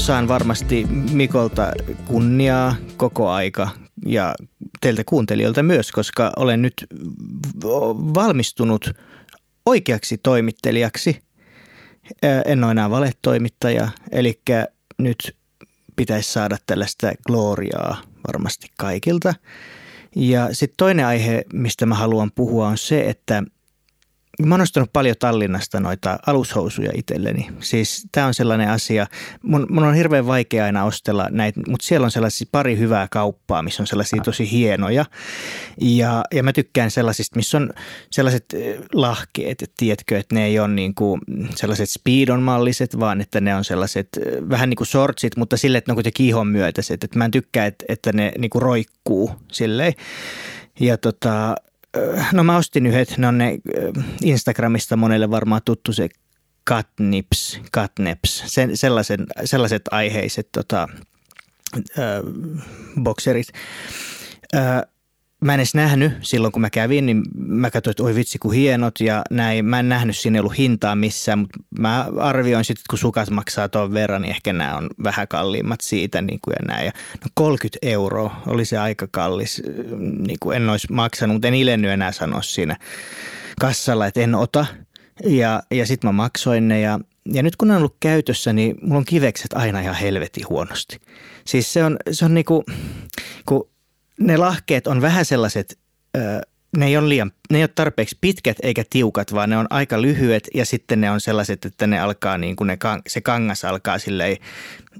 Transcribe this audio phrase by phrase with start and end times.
[0.00, 1.72] saan varmasti Mikolta
[2.04, 3.68] kunniaa koko aika
[4.06, 4.34] ja
[4.80, 6.86] teiltä kuuntelijoilta myös, koska olen nyt
[8.14, 8.90] valmistunut
[9.66, 11.22] oikeaksi toimittelijaksi.
[12.44, 14.40] En ole enää valetoimittaja, eli
[14.98, 15.36] nyt
[15.96, 19.34] pitäisi saada tällaista gloriaa varmasti kaikilta.
[20.16, 23.42] Ja sitten toinen aihe, mistä mä haluan puhua, on se, että–
[24.46, 27.48] Mä oon ostanut paljon Tallinnasta noita alushousuja itselleni.
[27.60, 29.06] Siis tämä on sellainen asia,
[29.42, 33.62] mun, mun on hirveän vaikea aina ostella näitä, mutta siellä on sellaisia pari hyvää kauppaa,
[33.62, 35.04] missä on sellaisia tosi hienoja.
[35.80, 37.70] Ja, ja mä tykkään sellaisista, missä on
[38.10, 38.44] sellaiset
[38.92, 41.20] lahkeet, että tiedätkö, että ne ei ole niin kuin
[41.54, 44.08] sellaiset speedon malliset, vaan että ne on sellaiset
[44.50, 47.04] vähän niin kuin sortsit, mutta sille, että ne on kuitenkin ihon myötäiset.
[47.04, 49.92] Että mä en tykkää, että, että ne niin kuin roikkuu silleen.
[50.80, 51.54] Ja tota,
[52.32, 53.58] no mä ostin yhdet, ne on ne
[54.22, 56.08] Instagramista monelle varmaan tuttu se
[56.68, 60.88] catnips, catneps, sen, sellaisen, sellaiset aiheiset tota,
[61.76, 62.04] äh,
[63.02, 63.48] bokserit.
[64.54, 64.82] Äh,
[65.40, 68.54] mä en edes nähnyt silloin, kun mä kävin, niin mä katsoin, että oi vitsi, kun
[68.54, 69.64] hienot ja näin.
[69.64, 73.92] Mä en nähnyt sinne ollut hintaa missään, mutta mä arvioin sitten, kun sukat maksaa tuon
[73.94, 76.86] verran, niin ehkä nämä on vähän kalliimmat siitä niin kuin ja näin.
[76.86, 76.92] Ja
[77.24, 79.62] no 30 euroa oli se aika kallis,
[79.98, 82.76] niin kuin en olisi maksanut, mutta en ilennyt enää sanoa siinä
[83.60, 84.66] kassalla, että en ota.
[85.24, 87.00] Ja, ja sitten mä maksoin ne ja,
[87.32, 91.00] ja nyt kun ne on ollut käytössä, niin mulla on kivekset aina ihan helvetin huonosti.
[91.46, 92.64] Siis se on, se on niinku,
[93.46, 93.70] kun
[94.20, 95.78] ne lahkeet on vähän sellaiset,
[96.76, 100.02] ne ei, ole liian, ne ei ole tarpeeksi pitkät eikä tiukat, vaan ne on aika
[100.02, 103.98] lyhyet ja sitten ne on sellaiset, että ne alkaa niin kuin ne, se kangas alkaa
[103.98, 104.36] silleen,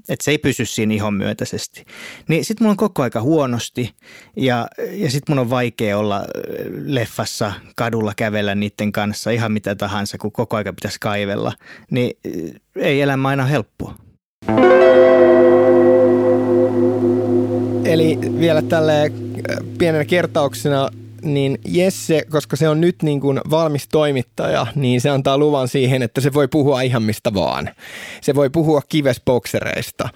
[0.09, 1.85] että se ei pysy siinä ihon myötäisesti.
[2.27, 3.95] Niin sitten mulla on koko aika huonosti
[4.37, 6.25] ja, ja sitten mun on vaikea olla
[6.85, 11.53] leffassa kadulla kävellä niiden kanssa ihan mitä tahansa, kun koko aika pitäisi kaivella.
[11.91, 12.17] Niin
[12.75, 13.95] ei elämä aina helppoa.
[18.11, 20.89] Eli vielä tälle äh, pienenä kertauksena
[21.21, 26.01] niin Jesse, koska se on nyt niin kuin valmis toimittaja, niin se antaa luvan siihen,
[26.01, 27.69] että se voi puhua ihan mistä vaan.
[28.21, 30.09] Se voi puhua kivesboksereista.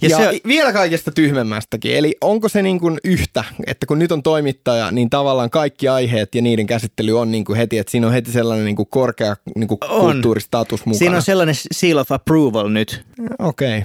[0.00, 1.96] Ja, ja se, vielä kaikesta tyhmemmästäkin.
[1.96, 6.34] Eli onko se niin kuin yhtä, että kun nyt on toimittaja, niin tavallaan kaikki aiheet
[6.34, 9.36] ja niiden käsittely on niin kuin heti, että siinä on heti sellainen niin kuin korkea
[9.54, 10.98] niin kuin kulttuuristatus mukana.
[10.98, 13.04] Siinä on sellainen seal of approval nyt.
[13.38, 13.82] Okei.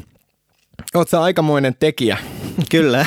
[0.93, 1.05] Okay.
[1.09, 2.17] Sä aikamoinen tekijä.
[2.71, 3.05] Kyllä.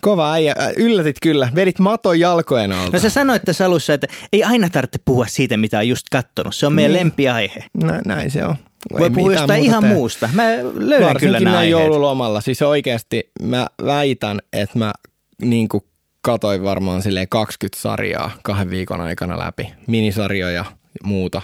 [0.00, 0.54] Kova äijä.
[0.76, 1.48] Yllätit kyllä.
[1.54, 2.90] Vedit maton jalkojen alta.
[2.92, 6.54] No sä sanoit tässä alussa, että ei aina tarvitse puhua siitä, mitä on just kattonut.
[6.54, 7.00] Se on meidän niin.
[7.00, 7.64] lempiaihe.
[7.82, 8.56] Nä, näin se on.
[8.98, 9.92] Voi puhua jostain ihan tee.
[9.92, 10.28] muusta.
[10.32, 12.40] Mä löydän Varsinkin kyllä nämä joululomalla.
[12.40, 14.92] Siis oikeasti mä väitän, että mä
[15.42, 15.84] niin kuin
[16.20, 19.72] katoin varmaan silleen 20 sarjaa kahden viikon aikana läpi.
[19.86, 20.64] Minisarjoja,
[21.02, 21.42] muuta,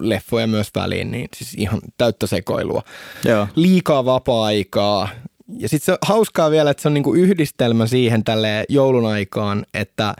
[0.00, 2.82] leffoja myös väliin, niin siis ihan täyttä sekoilua.
[3.24, 3.48] Joo.
[3.56, 5.08] Liikaa vapaa-aikaa.
[5.58, 9.66] Ja sitten se on hauskaa vielä, että se on niinku yhdistelmä siihen tälle joulun aikaan,
[9.74, 10.14] että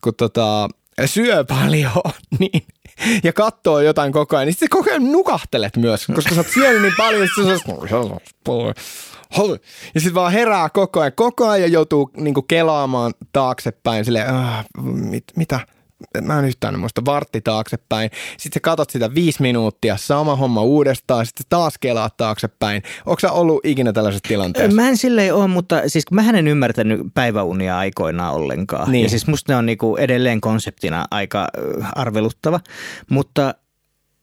[0.00, 0.68] kun tota,
[1.06, 1.90] syö paljon,
[2.38, 2.62] niin
[3.24, 6.82] ja katsoo jotain koko ajan, niin sitten koko ajan nukahtelet myös, koska sä oot syönyt
[6.82, 7.34] niin paljon, että
[9.94, 14.26] ja sitten vaan herää koko ajan, koko ajan joutuu niinku kelaamaan taaksepäin silleen,
[14.82, 15.60] mit, mitä,
[16.22, 18.10] mä en yhtään muista, vartti taaksepäin.
[18.36, 22.82] Sitten sä katot sitä viisi minuuttia, sama homma uudestaan, sitten taas kelaat taaksepäin.
[23.06, 24.76] Onko sä ollut ikinä tällaisessa tilanteessa?
[24.76, 28.92] Mä en silleen ole, mutta siis mä en ymmärtänyt päiväunia aikoinaan ollenkaan.
[28.92, 29.02] Niin.
[29.02, 31.48] Ja siis musta ne on niinku edelleen konseptina aika
[31.94, 32.60] arveluttava,
[33.10, 33.54] mutta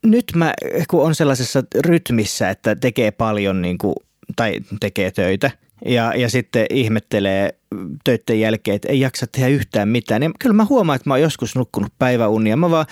[0.05, 0.53] nyt mä,
[0.89, 3.95] kun on sellaisessa rytmissä, että tekee paljon niin kuin,
[4.35, 5.51] tai tekee töitä
[5.85, 7.55] ja, ja sitten ihmettelee
[8.03, 10.21] töiden jälkeen, että ei jaksa tehdä yhtään mitään.
[10.21, 12.57] Niin kyllä mä huomaan, että mä oon joskus nukkunut päiväunia.
[12.57, 12.85] Mä vaan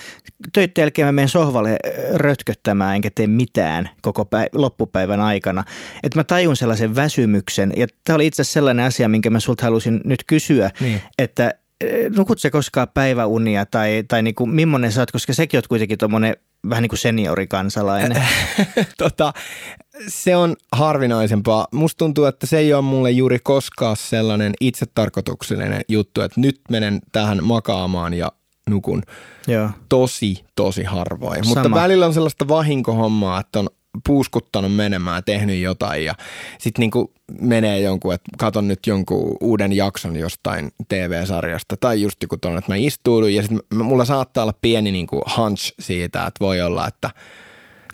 [0.52, 1.76] töiden jälkeen mä menen sohvalle
[2.14, 5.64] rötköttämään enkä tee mitään koko päiv- loppupäivän aikana.
[6.02, 7.72] Että mä tajun sellaisen väsymyksen.
[7.76, 11.00] Ja tämä oli itse asiassa sellainen asia, minkä mä sulta halusin nyt kysyä, niin.
[11.18, 11.54] että
[12.16, 15.98] nukut se koskaan päiväunia tai, tai niin kuin, millainen sä oot, koska sekin on kuitenkin
[15.98, 16.36] tuommoinen
[16.70, 18.22] vähän niin kuin seniorikansalainen.
[18.98, 19.32] tota,
[20.08, 21.66] se on harvinaisempaa.
[21.72, 27.00] Musta tuntuu, että se ei ole mulle juuri koskaan sellainen itsetarkoituksellinen juttu, että nyt menen
[27.12, 28.32] tähän makaamaan ja
[28.70, 29.02] nukun.
[29.46, 29.70] Joo.
[29.88, 31.44] Tosi, tosi harvoin.
[31.44, 31.62] Sama.
[31.62, 33.68] Mutta välillä on sellaista vahinkohommaa, että on
[34.06, 36.14] puuskuttanut menemään, tehnyt jotain ja
[36.58, 42.36] sitten niinku menee jonkun, että katon nyt jonkun uuden jakson jostain TV-sarjasta tai just joku
[42.36, 46.60] tuonne, että mä istuudun ja sitten mulla saattaa olla pieni niinku hunch siitä, että voi
[46.60, 47.10] olla, että–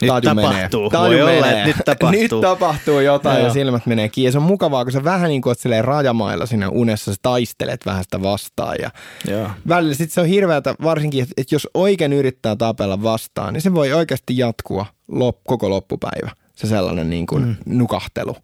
[0.01, 0.81] nyt Taju tapahtuu.
[0.81, 0.89] Menee.
[0.91, 1.53] Taju Voi menee.
[1.53, 2.11] Olla, nyt tapahtuu.
[2.11, 4.31] nyt tapahtuu jotain ja silmät menee kiinni.
[4.31, 8.03] Se on mukavaa, kun sä vähän niin kuin oot rajamailla siinä unessa, sä taistelet vähän
[8.03, 8.75] sitä vastaan.
[8.81, 8.89] Ja
[9.27, 9.49] Joo.
[9.67, 13.73] välillä sitten se on hirveätä, varsinkin, että, että jos oikein yrittää tapella vastaan, niin se
[13.73, 16.31] voi oikeasti jatkua lop, koko loppupäivä.
[16.55, 17.55] se sellainen niin kuin mm.
[17.65, 18.35] nukahtelu.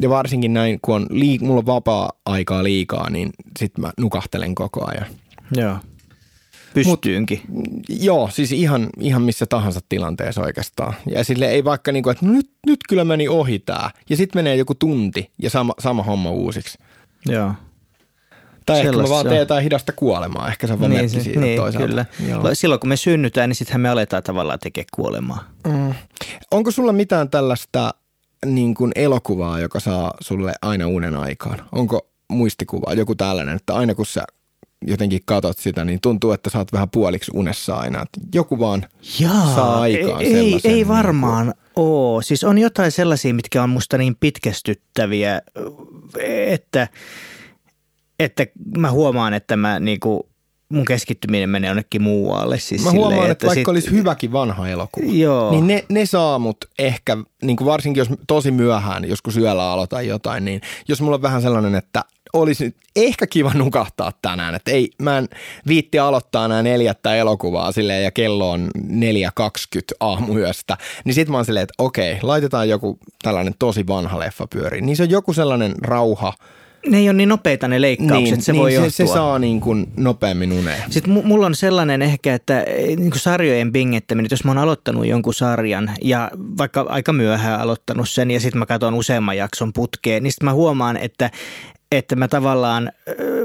[0.00, 4.86] Ja varsinkin näin, kun on liik- mulla on vapaa-aikaa liikaa, niin sitten mä nukahtelen koko
[4.90, 5.06] ajan.
[5.56, 5.76] Joo.
[6.74, 7.40] Pystyynkin.
[7.48, 10.94] Mut, joo, siis ihan, ihan missä tahansa tilanteessa oikeastaan.
[11.06, 13.90] Ja sille ei vaikka niin kuin, että nyt, nyt kyllä meni ohi tää.
[14.10, 16.78] Ja sitten menee joku tunti ja sama, sama homma uusiksi.
[17.26, 17.52] Joo.
[18.66, 20.48] Tai ehkä mä vaan teen jotain hidasta kuolemaa.
[20.48, 21.88] Ehkä se on vaan niin, se, siitä niin, toisaalta.
[21.88, 22.06] Kyllä.
[22.28, 22.42] Joo.
[22.52, 25.44] Silloin kun me synnytään, niin sittenhän me aletaan tavallaan tekemään kuolemaa.
[25.66, 25.94] Mm.
[26.50, 27.94] Onko sulla mitään tällaista
[28.46, 31.64] niin kuin elokuvaa, joka saa sulle aina uuden aikaan?
[31.72, 34.24] Onko muistikuva, joku tällainen, että aina kun sä
[34.86, 38.02] jotenkin katot sitä, niin tuntuu, että sä oot vähän puoliksi unessa aina.
[38.02, 38.86] Että joku vaan
[39.20, 41.84] Jaa, saa aikaan ei, ei, ei varmaan niin kuin...
[41.86, 42.22] oo.
[42.22, 45.42] Siis on jotain sellaisia, mitkä on musta niin pitkästyttäviä,
[46.46, 46.88] että,
[48.18, 48.46] että
[48.78, 50.32] mä huomaan, että mä niinku
[50.72, 52.58] mun keskittyminen menee jonnekin muualle.
[52.58, 53.68] Siis Mä silleen, huomaan, että, että vaikka sit...
[53.68, 55.50] olisi hyväkin vanha elokuva, Joo.
[55.50, 60.06] niin ne, ne saa mut ehkä, niin kuin varsinkin jos tosi myöhään, joskus yöllä aloitan
[60.06, 64.70] jotain, niin jos mulla on vähän sellainen, että olisi nyt ehkä kiva nukahtaa tänään, että
[64.70, 65.28] ei, mä en
[65.66, 68.86] viitti aloittaa nämä neljättä elokuvaa silleen ja kello on 4.20
[70.00, 74.86] aamuyöstä, niin sit mä oon silleen, että okei, laitetaan joku tällainen tosi vanha leffa pyöriin.
[74.86, 76.32] Niin se on joku sellainen rauha,
[76.86, 79.60] ne ei ole niin nopeita ne leikkaukset, niin, se niin voi se, se saa niin
[79.60, 80.82] kuin nopeammin uneen.
[80.90, 85.06] Sitten mulla on sellainen ehkä, että eh, niin kuin sarjojen bingettäminen, jos mä oon aloittanut
[85.06, 90.22] jonkun sarjan ja vaikka aika myöhään aloittanut sen ja sitten mä katson useamman jakson putkeen,
[90.22, 91.30] niin sitten mä huomaan, että
[91.92, 92.92] että mä tavallaan,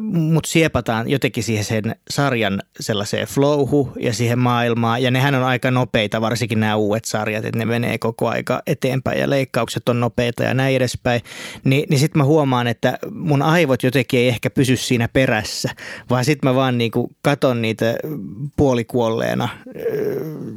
[0.02, 5.04] mut siepataan jotenkin siihen sen sarjan sellaiseen flowhu ja siihen maailmaan.
[5.04, 9.20] Ja nehän on aika nopeita, varsinkin nämä uudet sarjat, että ne menee koko aika eteenpäin
[9.20, 11.22] ja leikkaukset on nopeita ja näin edespäin.
[11.64, 15.70] Ni, niin sitten mä huomaan, että mun aivot jotenkin ei ehkä pysy siinä perässä,
[16.10, 17.96] vaan sitten mä vaan niinku katon niitä
[18.58, 19.50] puolikuolleena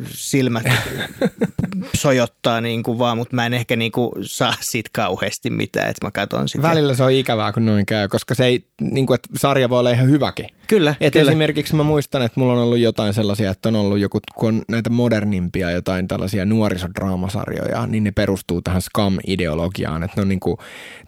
[0.06, 0.66] silmät
[2.02, 6.48] sojottaa niinku vaan, mutta mä en ehkä niinku saa siitä kauheasti mitään, että mä katon
[6.48, 6.62] sitä.
[6.62, 9.70] Välillä se on ikävää, kun noin noin käy, koska se ei, niin kuin, että sarja
[9.70, 10.46] voi olla ihan hyväkin.
[10.66, 11.30] Kyllä, Et kyllä.
[11.30, 14.62] Esimerkiksi mä muistan, että mulla on ollut jotain sellaisia, että on ollut joku, kun on
[14.68, 20.56] näitä modernimpia jotain tällaisia nuorisodraamasarjoja, niin ne perustuu tähän scam-ideologiaan, että ne on niin kuin,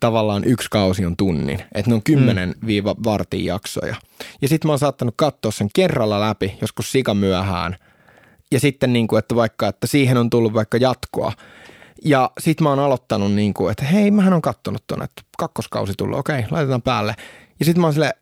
[0.00, 2.66] tavallaan yksi kausi on tunnin, että ne on kymmenen mm.
[2.66, 3.96] viiva vartin jaksoja.
[4.42, 7.76] Ja sitten mä oon saattanut katsoa sen kerralla läpi, joskus sika myöhään,
[8.50, 11.32] ja sitten niin kuin, että vaikka, että siihen on tullut vaikka jatkoa,
[12.04, 15.92] ja sit mä oon aloittanut niin kuin, että hei, mähän on kattonut tuonne, että kakkoskausi
[15.98, 17.14] tullut, okei, laitetaan päälle.
[17.58, 18.12] Ja sit mä oon silleen,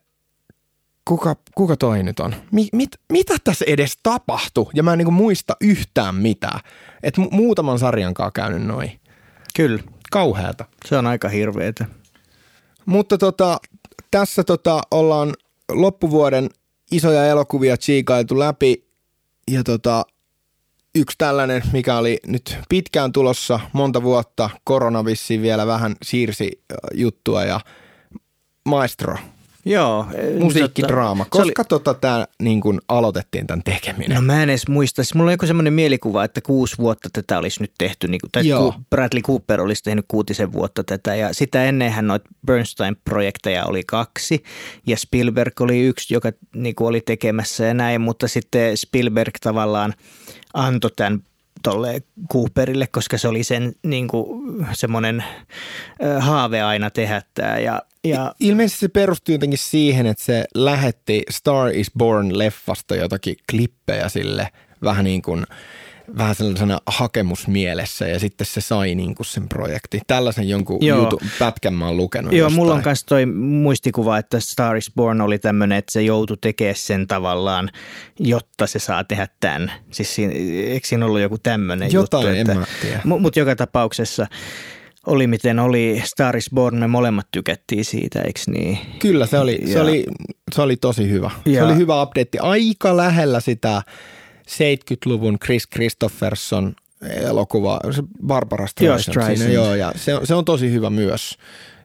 [1.05, 2.35] kuka, kuka toi nyt on?
[2.51, 4.69] Mi, mit, mitä tässä edes tapahtui?
[4.73, 6.59] Ja mä en niin kuin muista yhtään mitään.
[7.03, 8.99] Että mu- muutaman sarjan kanssa käynyt noin.
[9.55, 9.83] Kyllä.
[10.11, 10.65] Kauheata.
[10.85, 11.85] Se on aika hirveetä.
[12.85, 13.57] Mutta tota,
[14.11, 15.33] tässä tota, ollaan
[15.71, 16.49] loppuvuoden
[16.91, 18.87] isoja elokuvia tsiikailtu läpi.
[19.51, 20.05] Ja tota,
[20.95, 27.59] yksi tällainen, mikä oli nyt pitkään tulossa, monta vuotta, koronavissi vielä vähän siirsi juttua ja
[28.65, 29.17] Maestro.
[29.65, 30.05] Joo.
[30.39, 31.25] Musiikkidraama.
[31.29, 31.65] Koska oli...
[31.69, 34.15] tota tämä niin kun aloitettiin tämän tekeminen?
[34.15, 35.03] No mä en edes muista.
[35.03, 38.07] Siis mulla on joku semmoinen mielikuva, että kuusi vuotta tätä olisi nyt tehty.
[38.07, 38.75] Niin kuin, tai Joo.
[38.89, 41.15] Bradley Cooper olisi tehnyt kuutisen vuotta tätä.
[41.15, 44.43] Ja sitä ennenhän noita Bernstein-projekteja oli kaksi.
[44.87, 48.01] Ja Spielberg oli yksi, joka niin kuin oli tekemässä ja näin.
[48.01, 49.93] Mutta sitten Spielberg tavallaan–
[50.53, 51.23] antoi tämän
[51.63, 52.03] tolle
[52.33, 54.41] Cooperille, koska se oli sen niin kuin,
[54.73, 55.23] semmoinen
[56.19, 57.59] haave aina tehdä tämä.
[57.59, 58.35] Ja, ja...
[58.39, 64.47] Ilmeisesti se perustui jotenkin siihen, että se lähetti Star is Born-leffasta jotakin klippejä sille
[64.83, 65.45] vähän niin kuin–
[66.17, 69.99] vähän sellaisena hakemusmielessä ja sitten se sai niin kuin sen projekti.
[70.07, 71.03] Tällaisen jonkun Joo.
[71.03, 72.55] Jutu, pätkän mä oon lukenut Joo, jostain.
[72.55, 76.75] mulla on myös toi muistikuva, että Star is Born oli tämmöinen, että se joutui tekemään
[76.75, 77.69] sen tavallaan,
[78.19, 79.71] jotta se saa tehdä tämän.
[79.91, 80.33] Siis siinä,
[80.71, 82.39] eikö siinä ollut joku tämmöinen Jotain, juttu?
[82.39, 83.01] Jotain, en mä tiedä.
[83.03, 84.27] Mutta joka tapauksessa
[85.05, 88.79] oli miten oli Star is Born, me molemmat tykättiin siitä, eikö niin?
[88.99, 90.05] Kyllä, se oli, ja, se oli,
[90.55, 91.31] se oli tosi hyvä.
[91.45, 93.81] Ja, se oli hyvä update, aika lähellä sitä
[94.49, 96.75] 70-luvun Chris Christopherson
[97.09, 101.37] elokuva, se Barbara Streisand, joo, siinä, joo, ja se on, se on tosi hyvä myös.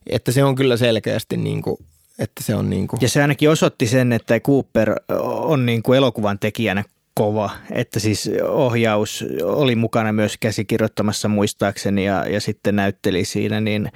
[0.07, 1.77] Että se on kyllä selkeästi niin kuin,
[2.19, 2.99] että se on niin kuin.
[3.03, 6.85] Ja se ainakin osoitti sen, että Cooper on niin kuin elokuvan tekijänä
[7.15, 13.93] kova, että siis ohjaus oli mukana myös käsikirjoittamassa muistaakseni ja, ja sitten näytteli siinä, niin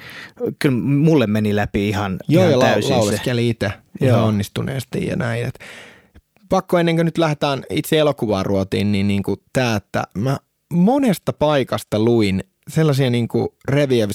[0.59, 5.47] kyllä mulle meni läpi ihan, Joo, ihan ja täysin lauleskeli itse ihan onnistuneesti ja näin.
[5.47, 5.64] Että
[6.50, 10.38] pakko ennen kuin nyt lähdetään itse elokuvaan ruotiin, niin, niin kuin tämä, että mä
[10.73, 13.49] monesta paikasta luin sellaisia niin kuin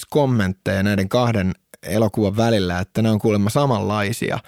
[0.10, 4.40] kommentteja näiden kahden elokuvan välillä, että ne on kuulemma samanlaisia.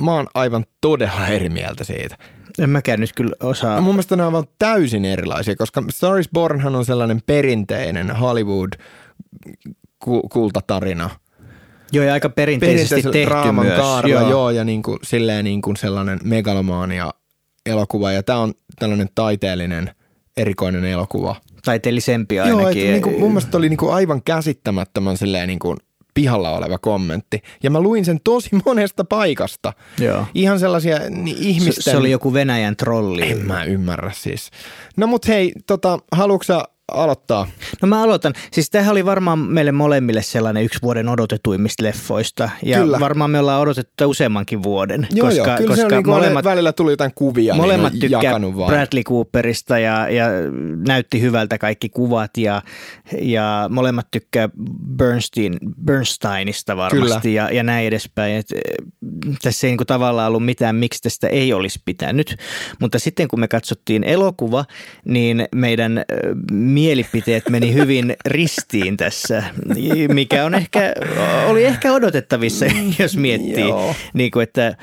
[0.00, 2.18] Mä oon aivan todella eri mieltä siitä.
[2.58, 3.80] En mäkään nyt kyllä osaa.
[3.80, 8.72] Mun mielestä ne ovat täysin erilaisia, koska Star is Bornhan on sellainen perinteinen Hollywood
[9.98, 11.10] ku- kultatarina.
[11.92, 13.78] Joo, ja aika perinteisesti tehty draaman myös.
[13.78, 14.30] kaarella, joo.
[14.30, 17.10] joo, ja niin kuin, silleen niin kuin sellainen megalomaania
[17.66, 18.12] elokuva.
[18.12, 19.90] Ja tämä on tällainen taiteellinen,
[20.36, 21.36] erikoinen elokuva.
[21.64, 22.82] Taiteellisempi Joo, ainakin.
[22.82, 25.76] että niin kuin, mun mielestä oli niin kuin aivan käsittämättömän silleen niin kuin
[26.14, 27.42] pihalla oleva kommentti.
[27.62, 29.72] Ja mä luin sen tosi monesta paikasta.
[29.98, 30.26] Joo.
[30.34, 31.82] Ihan sellaisia niin ihmisten...
[31.82, 33.30] Se, se oli joku Venäjän trolli.
[33.30, 34.50] En mä ymmärrä siis.
[34.96, 37.48] No mut hei, tota, haluatko aloittaa?
[37.82, 38.32] No mä aloitan.
[38.52, 42.50] Siis tämähän oli varmaan meille molemmille sellainen yksi vuoden odotetuimmista leffoista.
[42.64, 43.00] Ja Kyllä.
[43.00, 45.06] varmaan me ollaan odotettu useammankin vuoden.
[45.10, 48.00] Joo, koska, joo, kyllä koska se on niin molemmat, välillä tuli jotain kuvia, molemmat niin
[48.00, 48.40] tykkää.
[48.66, 50.26] Bradley Cooperista ja, ja
[50.86, 52.62] näytti hyvältä kaikki kuvat ja,
[53.20, 54.48] ja molemmat tykkää
[54.96, 58.36] Bernstein, Bernsteinista varmasti ja, ja näin edespäin.
[58.36, 58.60] Et, eh,
[59.42, 62.36] tässä ei niinku tavallaan ollut mitään, miksi tästä ei olisi pitänyt,
[62.80, 64.64] mutta sitten kun me katsottiin elokuva,
[65.04, 66.04] niin meidän eh,
[66.82, 69.42] mielipiteet meni hyvin ristiin tässä,
[70.08, 70.94] mikä on ehkä,
[71.46, 72.66] oli ehkä odotettavissa,
[72.98, 73.94] jos miettii, Joo.
[74.14, 74.76] niin kuin, että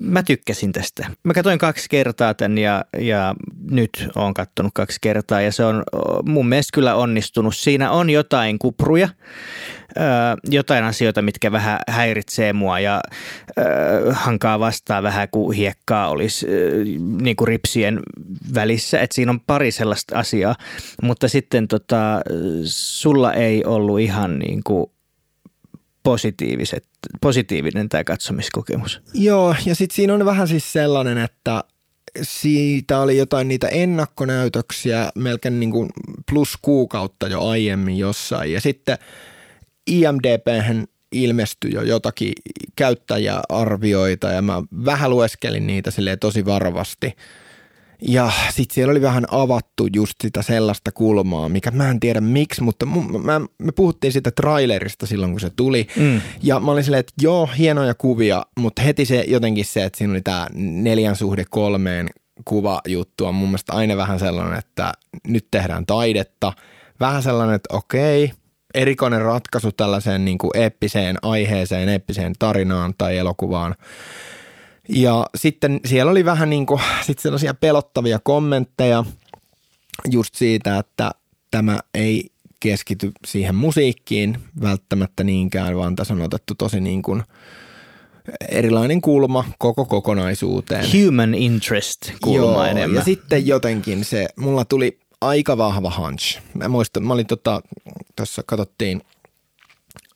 [0.00, 1.10] mä tykkäsin tästä.
[1.24, 3.34] Mä katsoin kaksi kertaa tämän ja, ja
[3.70, 5.82] nyt oon kattonut kaksi kertaa ja se on
[6.24, 7.56] mun mielestä kyllä onnistunut.
[7.56, 9.08] Siinä on jotain kupruja,
[10.50, 13.00] jotain asioita, mitkä vähän häiritsee mua ja
[14.10, 16.46] hankaa vastaan vähän kuin hiekkaa olisi
[17.22, 18.00] niin kuin ripsien
[18.54, 19.00] välissä.
[19.00, 20.54] Et siinä on pari sellaista asiaa,
[21.02, 22.20] mutta sitten tota,
[22.64, 24.90] sulla ei ollut ihan niin kuin
[26.02, 26.84] positiiviset,
[27.20, 29.02] positiivinen tämä katsomiskokemus.
[29.14, 31.64] Joo, ja sitten siinä on vähän siis sellainen, että
[32.22, 35.90] siitä oli jotain niitä ennakkonäytöksiä melkein niin kuin
[36.30, 38.52] plus kuukautta jo aiemmin jossain.
[38.52, 38.98] Ja sitten
[39.86, 42.32] IMDBhän ilmestyi jo jotakin
[42.76, 47.16] käyttäjäarvioita ja mä vähän lueskelin niitä tosi varovasti.
[48.02, 52.62] Ja sitten siellä oli vähän avattu just sitä sellaista kulmaa, mikä mä en tiedä miksi,
[52.62, 55.86] mutta mun, mä, me puhuttiin siitä trailerista silloin, kun se tuli.
[55.96, 56.20] Mm.
[56.42, 60.12] Ja mä olin silleen, että joo, hienoja kuvia, mutta heti se jotenkin se, että siinä
[60.12, 62.08] oli tämä neljän suhde kolmeen
[62.44, 64.92] kuvajuttu on mun mielestä aina vähän sellainen, että
[65.28, 66.52] nyt tehdään taidetta.
[67.00, 68.32] Vähän sellainen, että okei,
[68.74, 73.74] erikoinen ratkaisu tällaiseen niin kuin eeppiseen aiheeseen, eeppiseen tarinaan tai elokuvaan.
[74.88, 79.04] Ja sitten siellä oli vähän niin kuin sit sellaisia pelottavia kommentteja
[80.10, 81.10] just siitä, että
[81.50, 82.30] tämä ei
[82.60, 87.22] keskity siihen musiikkiin välttämättä niinkään, vaan tässä on otettu tosi niin kuin
[88.48, 90.84] erilainen kulma koko kokonaisuuteen.
[90.92, 92.96] Human interest kulma enemmän.
[92.96, 96.40] Ja sitten jotenkin se, mulla tuli aika vahva hunch.
[96.54, 97.62] Mä muistan, mä olin tota,
[98.16, 99.02] tuossa katsottiin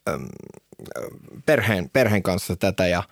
[0.08, 0.28] äm,
[1.46, 3.02] perheen, perheen kanssa tätä ja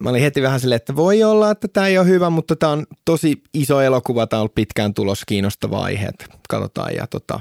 [0.00, 2.72] mä olin heti vähän silleen, että voi olla, että tämä ei ole hyvä, mutta tämä
[2.72, 7.40] on tosi iso elokuva, tämä on ollut pitkään tulos kiinnostava aihe, että katsotaan ja tota.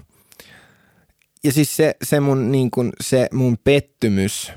[1.43, 4.51] Ja siis se, se, mun, niin kun, se mun pettymys,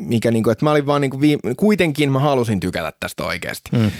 [0.00, 3.24] mikä niin kuin, että mä olin vaan niin kuin viime, kuitenkin mä halusin tykätä tästä
[3.24, 3.70] oikeasti.
[3.72, 3.90] Mm.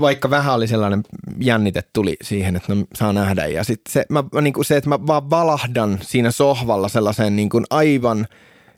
[0.00, 1.02] Vaikka vähän oli sellainen
[1.40, 3.46] jännite tuli siihen, että no, saa nähdä.
[3.46, 7.48] Ja sitten se, mä, niin kuin se, että mä vaan valahdan siinä sohvalla sellaiseen niin
[7.48, 8.26] kuin aivan,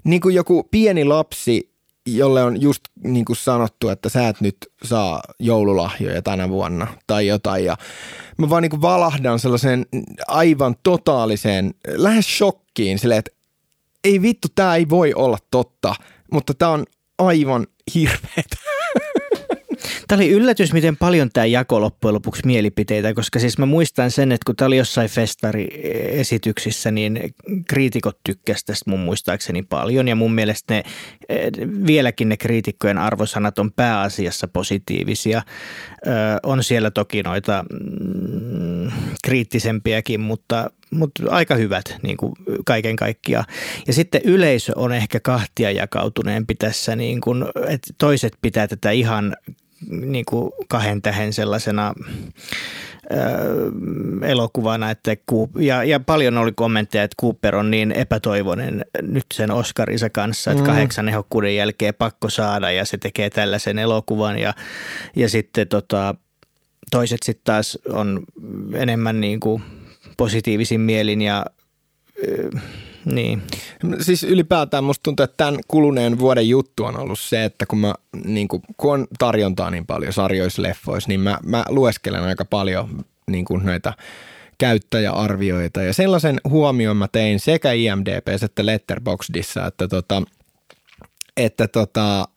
[0.05, 1.76] niin kuin joku pieni lapsi,
[2.07, 7.27] jolle on just niin kuin sanottu, että sä et nyt saa joululahjoja tänä vuonna tai
[7.27, 7.65] jotain.
[7.65, 7.77] Ja
[8.39, 9.87] mä vaan niin kuin valahdan sellaiseen
[10.29, 13.31] aivan totaaliseen, lähes shokkiin silleen, että
[14.05, 15.95] ei vittu, tämä ei voi olla totta,
[16.33, 16.85] mutta tämä on
[17.19, 18.57] aivan hirveetä.
[20.09, 24.33] Tämä oli yllätys, miten paljon tämä jako loppujen lopuksi mielipiteitä, koska siis mä muistan sen,
[24.33, 27.35] että kun tämä oli jossain festariesityksissä, niin
[27.69, 30.09] kriitikot tykkäsivät tästä mun muistaakseni paljon.
[30.09, 30.83] Ja mun mielestä ne,
[31.87, 35.43] vieläkin ne kriitikkojen arvosanat on pääasiassa positiivisia.
[36.07, 36.11] Ö,
[36.43, 38.93] on siellä toki noita mm,
[39.25, 42.33] kriittisempiäkin, mutta, mutta aika hyvät niin kuin
[42.67, 43.45] kaiken kaikkiaan.
[43.87, 49.37] Ja sitten yleisö on ehkä kahtia jakautuneempi tässä, niin kuin, että toiset pitää tätä ihan
[49.91, 51.95] niin kuin kahden tähän sellaisena
[53.13, 53.17] ö,
[54.23, 59.51] elokuvana, että Coop, ja, ja paljon oli kommentteja, että Cooper on niin epätoivoinen nyt sen
[59.51, 60.67] Oscarinsa kanssa, että mm.
[60.67, 64.55] kahdeksan ehokkuuden jälkeen pakko saada ja se tekee tällaisen elokuvan ja,
[65.17, 66.15] ja sitten tota,
[66.91, 68.23] toiset sitten taas on
[68.75, 69.63] enemmän niin kuin
[70.17, 71.47] positiivisin mielin ja
[73.07, 73.43] niin.
[74.01, 77.95] Siis ylipäätään musta tuntuu, että tämän kuluneen vuoden juttu on ollut se, että kun, mä,
[78.25, 83.05] niin kuin, kun on tarjontaa niin paljon sarjoissa, leffoissa, niin mä, mä lueskelen aika paljon
[83.31, 83.93] niin kuin näitä
[84.59, 85.83] käyttäjäarvioita.
[85.83, 90.23] Ja sellaisen huomioon mä tein sekä IMDb että Letterboxdissa, että, tota,
[91.37, 92.29] että tota,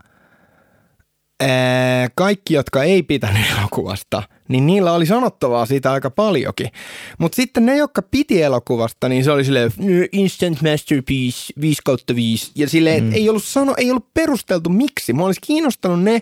[2.15, 6.69] kaikki, jotka ei pitänyt elokuvasta, niin niillä oli sanottavaa siitä aika paljonkin.
[7.17, 9.71] Mutta sitten ne, jotka piti elokuvasta, niin se oli silleen
[10.11, 12.51] instant masterpiece 5 kautta 5.
[12.55, 13.13] Ja silleen, mm.
[13.13, 15.13] ei ollut, sano, ei ollut perusteltu miksi.
[15.13, 16.21] Mä olisi kiinnostanut ne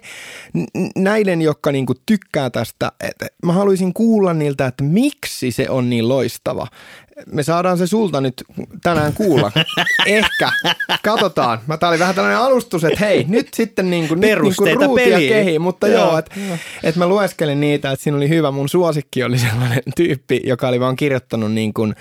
[0.96, 2.92] näiden, jotka niinku tykkää tästä.
[3.00, 6.68] että mä haluaisin kuulla niiltä, että miksi se on niin loistava
[7.26, 8.44] me saadaan se sulta nyt
[8.84, 9.52] tänään kuulla.
[10.06, 10.52] Ehkä.
[11.04, 11.60] Katsotaan.
[11.68, 15.60] Mä tää oli vähän tällainen alustus, että hei, nyt sitten niinku, nyt niinku ruutia kehi.
[15.60, 16.36] Mutta joo, joo että
[16.84, 18.52] et mä lueskelin niitä, että siinä oli hyvä.
[18.52, 21.96] Mun suosikki oli sellainen tyyppi, joka oli vaan kirjoittanut niin kuin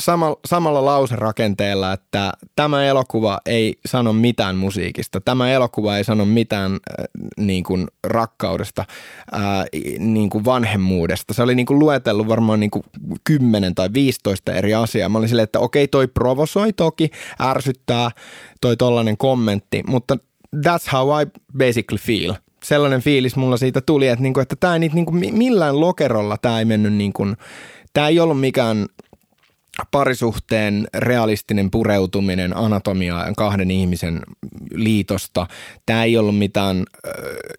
[0.00, 6.72] sama, samalla lauserakenteella, että tämä elokuva ei sano mitään musiikista, tämä elokuva ei sano mitään
[6.72, 7.04] äh,
[7.38, 8.84] niin kuin rakkaudesta,
[9.34, 9.40] äh,
[9.98, 11.34] niin kuin vanhemmuudesta.
[11.34, 12.84] Se oli niin kuin luetellut varmaan niin kuin
[13.24, 15.08] 10 tai 15 eri asiaa.
[15.08, 17.10] Mä olin silleen, että okei, toi provosoi toki,
[17.40, 18.10] ärsyttää
[18.60, 20.16] toi tollainen kommentti, mutta
[20.56, 21.26] that's how I
[21.58, 22.34] basically feel.
[22.64, 26.64] Sellainen fiilis mulla siitä tuli, että, niinku, että tämä ei niinku, millään lokerolla tämä ei
[26.64, 27.36] mennyt niin kuin,
[27.92, 28.86] tämä ei ollut mikään
[29.90, 34.20] parisuhteen realistinen pureutuminen anatomiaan kahden ihmisen
[34.74, 35.46] liitosta.
[35.86, 37.12] Tämä ei ollut mitään äh,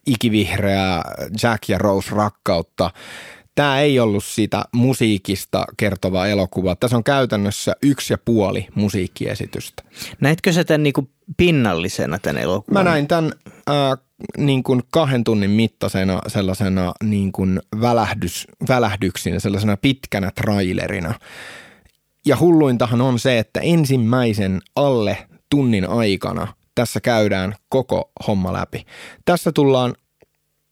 [0.06, 1.04] ikivihreää
[1.44, 2.92] Jack ja Rose rakkautta.
[3.56, 6.76] Tämä ei ollut sitä musiikista kertovaa elokuvaa.
[6.76, 9.84] Tässä on käytännössä yksi ja puoli musiikkiesitystä.
[10.22, 12.84] Näitkö sä tämän niin kuin pinnallisena tämän elokuvan?
[12.84, 13.32] Mä näin tämän
[13.70, 13.76] äh,
[14.38, 21.14] niin kuin kahden tunnin mittaisena sellaisena niin kuin välähdys, välähdyksinä, sellaisena pitkänä trailerina–
[22.28, 25.18] ja hulluintahan on se, että ensimmäisen alle
[25.50, 28.86] tunnin aikana tässä käydään koko homma läpi.
[29.26, 29.96] Tässä tullaan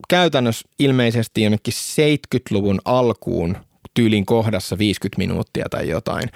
[0.09, 3.57] käytännössä ilmeisesti jonnekin 70-luvun alkuun
[3.93, 6.29] tyylin kohdassa 50 minuuttia tai jotain.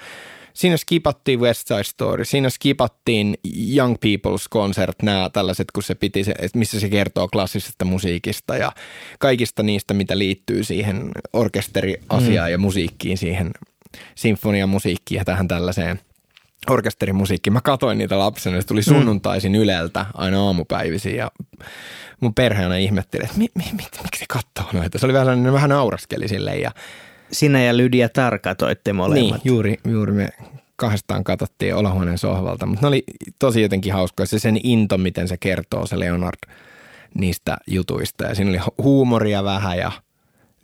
[0.54, 3.38] Siinä skipattiin West Side Story, siinä skipattiin
[3.76, 8.72] Young People's Concert, nämä tällaiset, kun se piti, se, missä se kertoo klassisesta musiikista ja
[9.18, 12.52] kaikista niistä, mitä liittyy siihen orkesteriasiaan mm.
[12.52, 13.50] ja musiikkiin siihen
[14.14, 16.00] sinfoniamusiikkia tähän tällaiseen
[16.70, 17.52] orkesterimusiikkiin.
[17.52, 18.84] Mä katoin niitä lapsena, se tuli mm.
[18.84, 21.30] sunnuntaisin Yleltä aina aamupäivisiin ja
[22.20, 24.98] mun perhe aina ihmetteli, että mi, mi, mi, miksi se katsoo noita.
[24.98, 26.70] Se oli vähän sellainen, vähän nauraskeli silleen ja
[27.32, 29.44] sinä ja Lydia Tarka toitte molemmat.
[29.44, 30.28] Niin, juuri, juuri me
[30.76, 33.04] kahdestaan katsottiin olohuoneen sohvalta, mutta ne oli
[33.38, 34.26] tosi jotenkin hauskoja.
[34.26, 36.50] Se sen into, miten se kertoo se Leonard
[37.14, 39.92] niistä jutuista ja siinä oli huumoria vähän ja–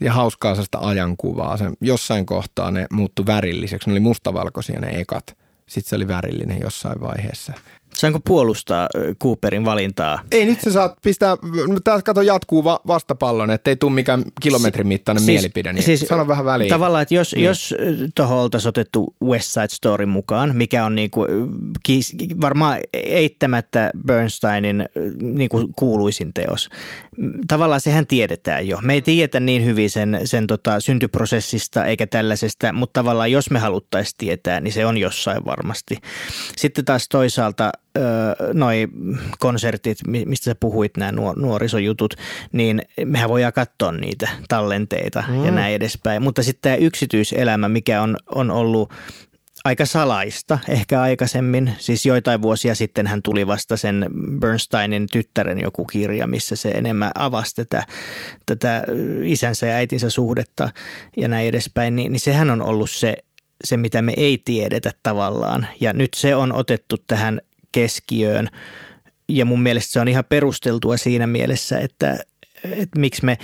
[0.01, 1.57] ja hauskaa sellaista ajankuvaa.
[1.57, 3.89] Se, jossain kohtaa ne muuttu värilliseksi.
[3.89, 5.37] Ne oli mustavalkoisia ne ekat.
[5.67, 7.53] Sitten se oli värillinen jossain vaiheessa.
[7.97, 8.89] Saanko puolustaa
[9.23, 10.21] Cooperin valintaa?
[10.31, 11.37] Ei, nyt sä saat pistää,
[11.85, 16.29] tässä kato jatkuu va- vastapallon, ettei tule mikään kilometrin mittainen si- mielipide, niin siis, sano
[16.29, 16.71] vähän väliin.
[16.71, 17.45] Tavallaan, että jos, niin.
[17.45, 17.75] jos
[18.15, 21.27] tuohon oltaisiin otettu West Side Story mukaan, mikä on niinku,
[22.41, 24.85] varmaan eittämättä Bernsteinin
[25.21, 26.69] niinku kuuluisin teos.
[27.49, 28.79] Tavallaan sehän tiedetään jo.
[28.83, 33.59] Me ei tiedetä niin hyvin sen, sen tota syntyprosessista eikä tällaisesta, mutta tavallaan jos me
[33.59, 35.97] haluttaisiin tietää, niin se on jossain varmasti.
[36.57, 37.73] Sitten taas toisaalta–
[38.53, 38.89] noi
[39.39, 42.15] konsertit, mistä sä puhuit, nämä nuorisojutut,
[42.53, 45.45] niin mehän voidaan katsoa niitä tallenteita mm.
[45.45, 46.23] ja näin edespäin.
[46.23, 48.93] Mutta sitten tämä yksityiselämä, mikä on, on ollut
[49.67, 51.73] aika salaista ehkä aikaisemmin.
[51.79, 54.07] Siis joitain vuosia sitten hän tuli vasta sen
[54.41, 57.87] Bernsteinin tyttären joku kirja, missä se enemmän avasi tätä,
[58.47, 58.83] tätä
[59.23, 60.71] isänsä ja äitinsä suhdetta
[61.17, 61.97] ja näin edespäin.
[61.97, 63.17] Niin, niin sehän on ollut se,
[63.65, 65.67] se, mitä me ei tiedetä tavallaan.
[65.81, 67.41] Ja nyt se on otettu tähän
[67.77, 68.49] keskiöön.
[69.29, 72.19] Ja mun mielestä se on ihan perusteltua siinä mielessä, että,
[72.65, 73.39] että miksi me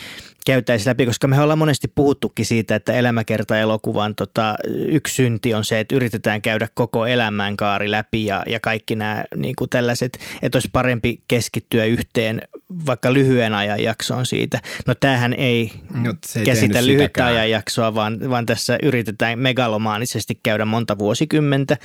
[0.47, 4.55] käytäisiin läpi, koska me ollaan monesti puhuttukin siitä, että elämäkerta-elokuvan tota,
[4.88, 9.57] yksi synti on se, että yritetään käydä koko elämänkaari läpi ja, ja kaikki nämä niin
[9.57, 12.42] kuin tällaiset, että olisi parempi keskittyä yhteen
[12.87, 14.61] vaikka lyhyen ajan jaksoon siitä.
[14.87, 20.99] No tämähän ei, no, ei käsitä lyhyttä ajanjaksoa, vaan, vaan tässä yritetään megalomaanisesti käydä monta
[20.99, 21.77] vuosikymmentä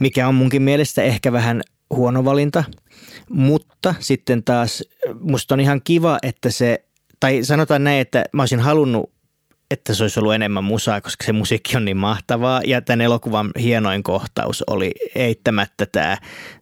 [0.00, 2.64] mikä on munkin mielestä ehkä vähän huono valinta.
[3.30, 4.84] Mutta sitten taas
[5.20, 6.84] musta on ihan kiva, että se,
[7.20, 9.15] tai sanotaan näin, että mä olisin halunnut
[9.70, 12.60] että se olisi ollut enemmän musaa, koska se musiikki on niin mahtavaa.
[12.66, 16.16] Ja tämän elokuvan hienoin kohtaus oli eittämättä tämä,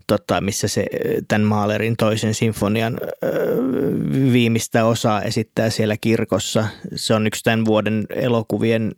[0.06, 0.86] tota, missä se
[1.28, 2.98] tämän Maalerin toisen sinfonian
[4.32, 6.66] viimeistä osaa esittää siellä kirkossa.
[6.94, 8.92] Se on yksi tämän vuoden elokuvien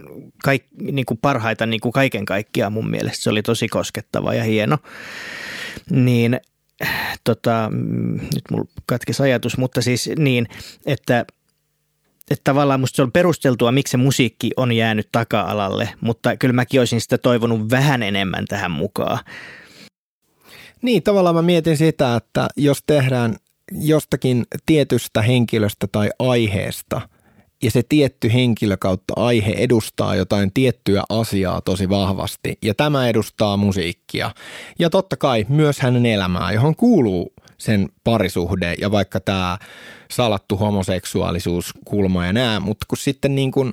[0.44, 3.22] kaik, niin kuin parhaita niin kuin kaiken kaikkiaan mun mielestä.
[3.22, 4.78] Se oli tosi koskettava ja hieno.
[5.90, 6.40] Niin
[7.24, 7.70] tota,
[8.34, 10.46] nyt mulla katkesi ajatus, mutta siis niin,
[10.86, 11.24] että–
[12.30, 16.80] että tavallaan musta se on perusteltua, miksi se musiikki on jäänyt taka-alalle, mutta kyllä mäkin
[16.80, 19.18] olisin sitä toivonut vähän enemmän tähän mukaan.
[20.82, 23.36] Niin, tavallaan mä mietin sitä, että jos tehdään
[23.72, 27.00] jostakin tietystä henkilöstä tai aiheesta
[27.62, 33.56] ja se tietty henkilö kautta aihe edustaa jotain tiettyä asiaa tosi vahvasti ja tämä edustaa
[33.56, 34.30] musiikkia
[34.78, 39.58] ja totta kai myös hänen elämää, johon kuuluu sen parisuhde ja vaikka tämä
[40.10, 43.72] salattu homoseksuaalisuus kulma ja nää, mutta kun sitten niin kuin,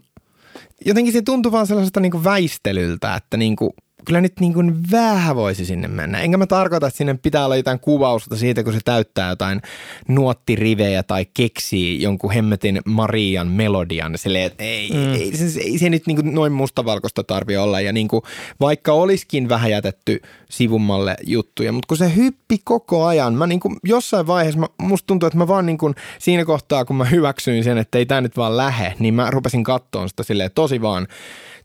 [0.85, 3.71] jotenkin se tuntuu vaan sellaiselta niin kuin väistelyltä, että niin kuin
[4.05, 6.19] kyllä nyt niin kuin vähän voisi sinne mennä.
[6.19, 9.61] Enkä mä tarkoita, että sinne pitää olla jotain kuvausta siitä, kun se täyttää jotain
[10.07, 14.17] nuottirivejä tai keksii jonkun hemmetin Marian melodian.
[14.17, 15.13] Silleen, että ei, mm.
[15.13, 17.81] ei, se, ei se nyt niin kuin noin mustavalkoista tarvi olla.
[17.81, 18.21] Ja niin kuin,
[18.59, 23.75] vaikka olisikin vähän jätetty sivummalle juttuja, mutta kun se hyppi koko ajan, mä niin kuin
[23.83, 27.63] jossain vaiheessa, mä, musta tuntuu, että mä vaan niin kuin siinä kohtaa, kun mä hyväksyin
[27.63, 31.07] sen, että ei tämä nyt vaan lähe, niin mä rupesin kattoon sitä silleen tosi vaan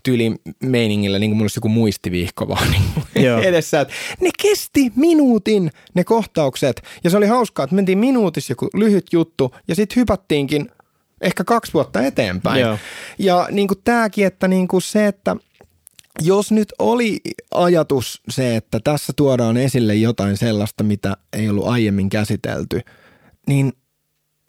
[0.02, 3.80] tyyli meiningillä, niin kuin mulla olisi joku muistivihko vaan niin edessä.
[3.80, 9.06] Että ne kesti minuutin ne kohtaukset ja se oli hauskaa, että mentiin minuutissa joku lyhyt
[9.12, 10.70] juttu ja sitten hypättiinkin
[11.20, 12.60] ehkä kaksi vuotta eteenpäin.
[12.60, 12.78] Joo.
[13.18, 15.36] Ja niin kuin tämäkin, että niin kuin se, että
[16.22, 22.08] jos nyt oli ajatus se, että tässä tuodaan esille jotain sellaista, mitä ei ollut aiemmin
[22.08, 22.80] käsitelty,
[23.46, 23.72] niin–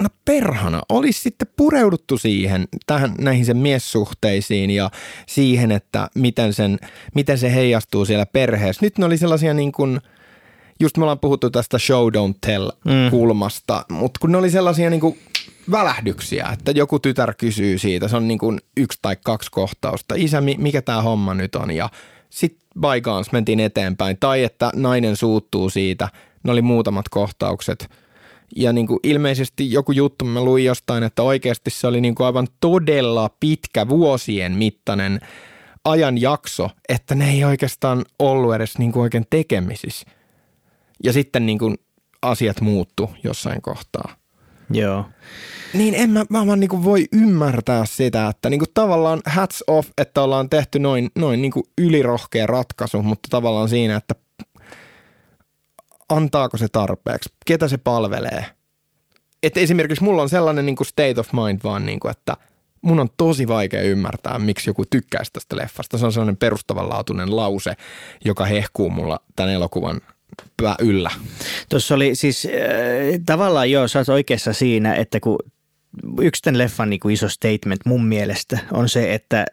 [0.04, 4.92] no perhana, olisi sitten pureuduttu siihen, tähän, näihin sen miessuhteisiin ja
[5.28, 6.80] siihen, että miten, sen,
[7.16, 8.86] miten se heijastuu siellä perheessä.
[8.86, 10.02] Nyt ne oli sellaisia niin kuin,
[10.80, 13.10] just me ollaan puhuttu tästä show don't tell mm.
[13.12, 15.20] kulmasta, mutta kun ne oli sellaisia niin kuin
[15.72, 20.16] välähdyksiä, että joku tytär kysyy siitä, se on niin kuin yksi tai kaksi kohtausta.
[20.18, 21.72] Isä, mikä tämä homma nyt on?
[21.72, 21.90] Ja
[22.30, 24.18] sitten by mentiin eteenpäin.
[24.20, 26.10] Tai että nainen suuttuu siitä,
[26.44, 27.90] ne oli muutamat kohtaukset–
[28.56, 32.28] ja niin kuin ilmeisesti joku juttu, mä luin jostain, että oikeasti se oli niin kuin
[32.28, 35.20] aivan todella pitkä vuosien mittainen
[35.86, 40.08] ajanjakso, että ne ei oikeastaan ollut edes niin kuin oikein tekemisissä.
[41.04, 41.78] Ja sitten niin kuin
[42.22, 44.16] asiat muuttu jossain kohtaa.
[44.72, 45.06] Joo.
[45.74, 49.64] Niin en mä, mä vaan niin kuin voi ymmärtää sitä, että niin kuin tavallaan hats
[49.68, 54.16] off, että ollaan tehty noin, noin niin kuin ylirohkea ratkaisu, mutta tavallaan siinä, että
[56.10, 58.46] antaako se tarpeeksi, ketä se palvelee.
[59.44, 62.38] Et esimerkiksi mulla on sellainen niin kuin state of mind vaan, niin kuin, että
[62.82, 65.98] mun on tosi vaikea ymmärtää, miksi joku tykkäisi tästä leffasta.
[65.98, 67.74] Se on sellainen perustavanlaatuinen lause,
[68.26, 70.02] joka hehkuu mulla tämän elokuvan
[70.80, 71.12] yllä.
[71.70, 72.52] Tuossa oli siis äh,
[73.26, 75.38] tavallaan joo, sä oot oikeassa siinä, että kun
[76.22, 79.46] yksi tämän leffan niin kuin iso statement mun mielestä on se, että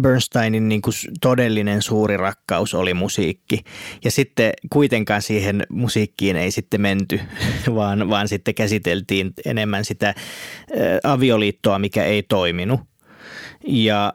[0.00, 3.64] Bernsteinin niin kuin todellinen suuri rakkaus oli musiikki.
[4.04, 7.20] Ja sitten kuitenkaan siihen musiikkiin ei sitten menty,
[7.74, 10.14] vaan, vaan sitten käsiteltiin enemmän sitä
[11.04, 12.80] avioliittoa, mikä ei toiminut.
[13.66, 14.12] Ja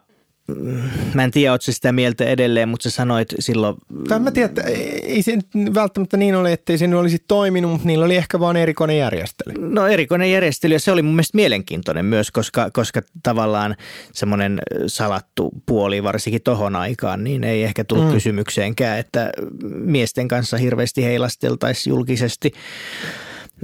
[1.14, 3.76] Mä en tiedä, oletko sitä mieltä edelleen, mutta sä sanoit silloin...
[4.08, 4.62] Tai mä tiedän, että
[5.02, 5.38] ei se
[5.74, 9.52] välttämättä niin ole, ettei se nyt olisi toiminut, mutta niillä oli ehkä vaan erikoinen järjestely.
[9.58, 13.76] No erikoinen järjestely ja se oli mun mielestä mielenkiintoinen myös, koska, koska tavallaan
[14.12, 18.12] semmoinen salattu puoli varsinkin tohon aikaan, niin ei ehkä tullut mm.
[18.12, 19.30] kysymykseenkään, että
[19.70, 22.52] miesten kanssa hirveästi heilasteltaisiin julkisesti.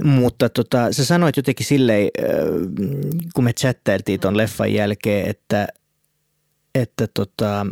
[0.03, 2.09] Mutta tota, sä sanoit jotenkin silleen,
[3.35, 5.67] kun me chattailtiin ton leffan jälkeen, että–
[6.75, 7.65] että, tota,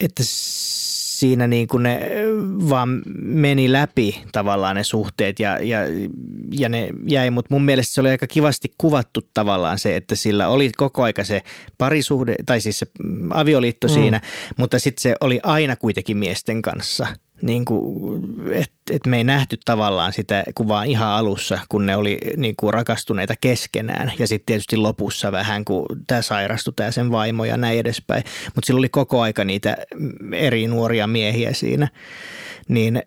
[0.00, 2.10] että siinä niin kuin ne
[2.68, 5.78] vaan meni läpi tavallaan ne suhteet ja, ja,
[6.52, 10.48] ja ne jäi, mutta mun mielestä se oli aika kivasti kuvattu tavallaan se, että sillä
[10.48, 11.42] oli koko aika se
[11.78, 12.86] parisuhde, tai siis se
[13.30, 13.94] avioliitto mm.
[13.94, 14.20] siinä,
[14.56, 17.06] mutta sitten se oli aina kuitenkin miesten kanssa–
[17.44, 22.18] niin kuin, että et me ei nähty tavallaan sitä kuvaa ihan alussa, kun ne oli
[22.36, 24.12] niin kuin rakastuneita keskenään.
[24.18, 28.24] Ja sitten tietysti lopussa vähän, kun tämä sairastui, tämä sen vaimo ja näin edespäin.
[28.54, 29.76] Mutta sillä oli koko aika niitä
[30.32, 31.88] eri nuoria miehiä siinä.
[32.68, 33.02] Niin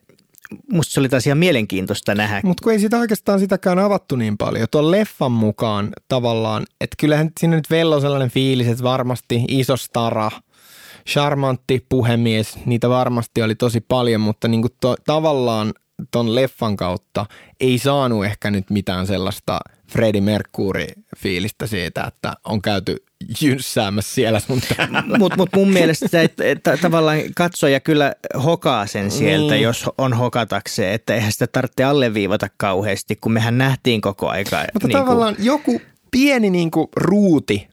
[0.71, 2.41] musta se oli taas ihan mielenkiintoista nähdä.
[2.43, 4.67] Mutta kun ei sitä oikeastaan sitäkään avattu niin paljon.
[4.71, 10.32] Tuon leffan mukaan tavallaan, että kyllähän siinä nyt vello sellainen fiilis, että varmasti iso stara–
[11.08, 15.74] charmantti puhemies, niitä varmasti oli tosi paljon, mutta niin kuin to, tavallaan
[16.12, 17.26] ton leffan kautta
[17.60, 19.60] ei saanut ehkä nyt mitään sellaista
[19.91, 22.96] Freddie Mercury-fiilistä siitä, että on käyty
[23.41, 24.62] jynssäämässä siellä sun
[25.20, 29.63] Mutta mut mun mielestä että, että tavallaan katsoja kyllä hokaa sen sieltä, niin.
[29.63, 34.65] jos on hokatakseen, että eihän sitä tarvitse alleviivata kauheasti, kun mehän nähtiin koko aika.
[34.74, 35.46] Mutta niin tavallaan kuin...
[35.46, 37.67] joku pieni niin kuin ruuti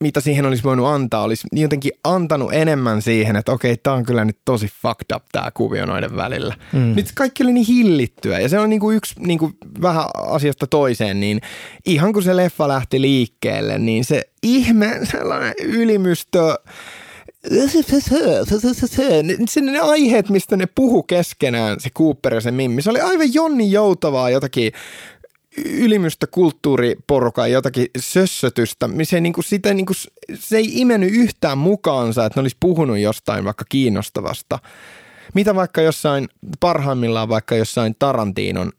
[0.00, 4.24] mitä siihen olisi voinut antaa, olisi jotenkin antanut enemmän siihen, että okei, tämä on kyllä
[4.24, 6.54] nyt tosi fucked up tämä kuvio noiden välillä.
[6.72, 6.94] Mm.
[6.96, 10.66] Nyt kaikki oli niin hillittyä ja se on niin kuin yksi niin kuin vähän asiasta
[10.66, 11.40] toiseen, niin
[11.86, 16.54] ihan kun se leffa lähti liikkeelle, niin se ihme sellainen ylimystö,
[19.48, 23.34] se ne aiheet, mistä ne puhu keskenään, se Cooper ja se Mimmi, se oli aivan
[23.34, 24.72] Jonni Joutavaa jotakin
[25.64, 29.96] ylimystä kulttuuriporukan jotakin sössötystä, ei, niin kuin, sitä, niin kuin,
[30.34, 34.58] se ei imennyt yhtään mukaansa, että ne olisi puhunut jostain vaikka kiinnostavasta.
[35.34, 36.28] Mitä vaikka jossain,
[36.60, 38.72] parhaimmillaan vaikka jossain Tarantinon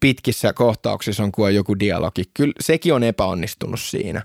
[0.00, 2.22] pitkissä kohtauksissa on kuin joku dialogi.
[2.34, 4.22] Kyllä sekin on epäonnistunut siinä.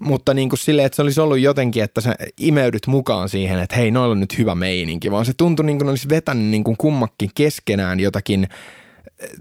[0.00, 3.76] Mutta niin kuin silleen, että se olisi ollut jotenkin, että sä imeydyt mukaan siihen, että
[3.76, 6.76] hei, noilla on nyt hyvä meininki, vaan se tuntui niin kuin olisi vetänyt niin kuin
[6.76, 8.48] kummakin keskenään jotakin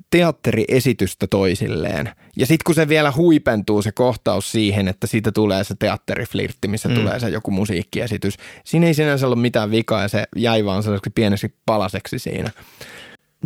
[0.10, 2.10] teatteriesitystä toisilleen.
[2.38, 6.90] Ja sitten kun se vielä huipentuu se kohtaus siihen, että siitä tulee se teatteriflirtti, missä
[6.90, 6.96] mm.
[6.96, 8.38] tulee se joku musiikkiesitys.
[8.64, 12.52] Siinä ei sinänsä ollut mitään vikaa ja se jäi vaan sellaiseksi pieneksi palaseksi siinä.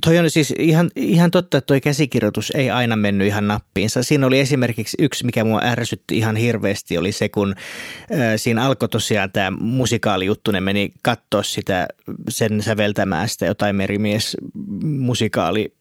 [0.03, 4.03] Toi on siis ihan, ihan totta, että toi käsikirjoitus ei aina mennyt ihan nappiinsa.
[4.03, 8.89] Siinä oli esimerkiksi yksi, mikä mua ärsytti ihan hirveästi, oli se, kun äh, siinä alkoi
[8.89, 11.87] tosiaan tämä musikaalijuttu, ne meni katsoa sitä
[12.29, 14.37] sen säveltämää sitä jotain merimies
[14.83, 15.76] musikaali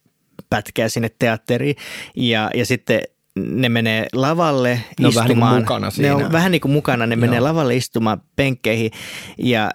[0.50, 1.76] pätkää sinne teatteriin
[2.16, 3.00] ja, ja sitten
[3.36, 5.30] ne menee lavalle ne istumaan.
[5.30, 6.08] On vähän niin mukana siinä.
[6.08, 7.20] Ne on vähän niin kuin mukana, ne Joo.
[7.20, 8.90] menee lavalle istumaan penkkeihin
[9.38, 9.70] ja,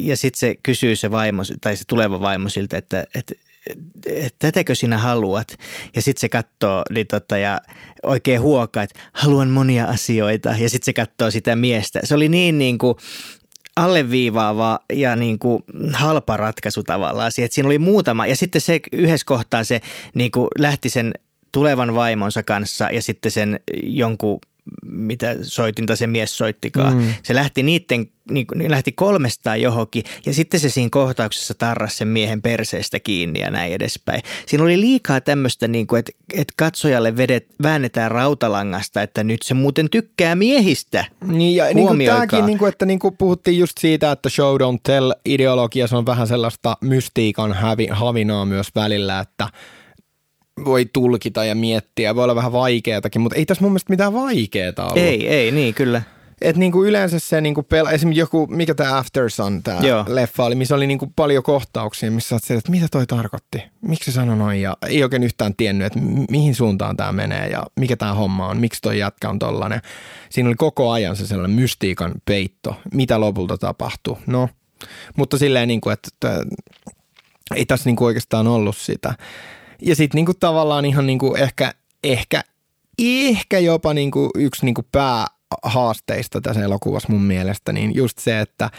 [0.00, 3.34] ja sitten se kysyy se vaimo, tai se tuleva vaimo siltä, että, että
[4.06, 5.48] että tätäkö sinä haluat?
[5.96, 7.60] Ja sitten se katsoo niin tota, ja
[8.02, 10.48] oikein huokaa, että haluan monia asioita.
[10.58, 12.00] Ja sitten se katsoo sitä miestä.
[12.04, 12.94] Se oli niin, niin kuin,
[13.78, 15.62] alleviivaava ja niin kuin
[15.92, 17.30] halpa ratkaisu tavallaan.
[17.38, 19.80] Että siinä oli muutama ja sitten se yhdessä kohtaa se
[20.14, 21.14] niin kuin lähti sen
[21.52, 24.38] tulevan vaimonsa kanssa ja sitten sen jonkun
[24.86, 26.96] mitä soitinta se mies soittikaan.
[26.96, 27.14] Mm.
[27.22, 32.42] Se lähti niiden, niin, lähti kolmestaan johonkin ja sitten se siinä kohtauksessa tarras sen miehen
[32.42, 34.22] perseestä kiinni ja näin edespäin.
[34.46, 39.54] Siinä oli liikaa tämmöistä, niin kuin, että, että katsojalle vedet, väännetään rautalangasta, että nyt se
[39.54, 41.04] muuten tykkää miehistä.
[41.24, 44.56] Niin ja niin kuin tämäkin, niin kuin, että niin kuin puhuttiin just siitä, että show
[44.56, 49.48] don't tell ideologia, se on vähän sellaista mystiikan hävi, havinaa myös välillä, että–
[50.64, 54.72] voi tulkita ja miettiä, voi olla vähän vaikeatakin, mutta ei tässä mun mielestä mitään vaikeaa
[54.78, 54.96] ollut.
[54.96, 56.02] Ei, ei, niin kyllä.
[56.40, 60.54] Et niinku yleensä se niinku pela, esimerkiksi joku, mikä tämä After Sun, tämä leffa oli,
[60.54, 64.62] missä oli niinku paljon kohtauksia, missä olet että mitä toi tarkoitti, miksi se sanoi noin
[64.62, 65.98] ja ei oikein yhtään tiennyt, että
[66.30, 69.80] mihin suuntaan tämä menee ja mikä tämä homma on, miksi toi jätkä on tollanen.
[70.30, 74.18] Siinä oli koko ajan se sellainen mystiikan peitto, mitä lopulta tapahtuu.
[74.26, 74.48] No,
[75.16, 76.42] mutta silleen niinku, että, että
[77.54, 79.14] ei tässä niinku oikeastaan ollut sitä.
[79.82, 82.44] Ja sitten niinku tavallaan ihan niinku ehkä, ehkä,
[82.98, 88.70] ehkä jopa niinku yksi niinku päähaasteista tässä elokuvassa mun mielestä, niin just se, että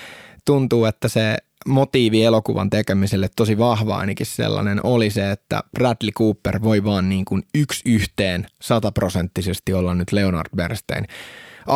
[0.45, 6.61] tuntuu, että se motiivi elokuvan tekemiselle tosi vahva ainakin sellainen oli se, että Bradley Cooper
[6.61, 11.05] voi vaan niin kuin yksi yhteen sataprosenttisesti olla nyt Leonard Bernstein.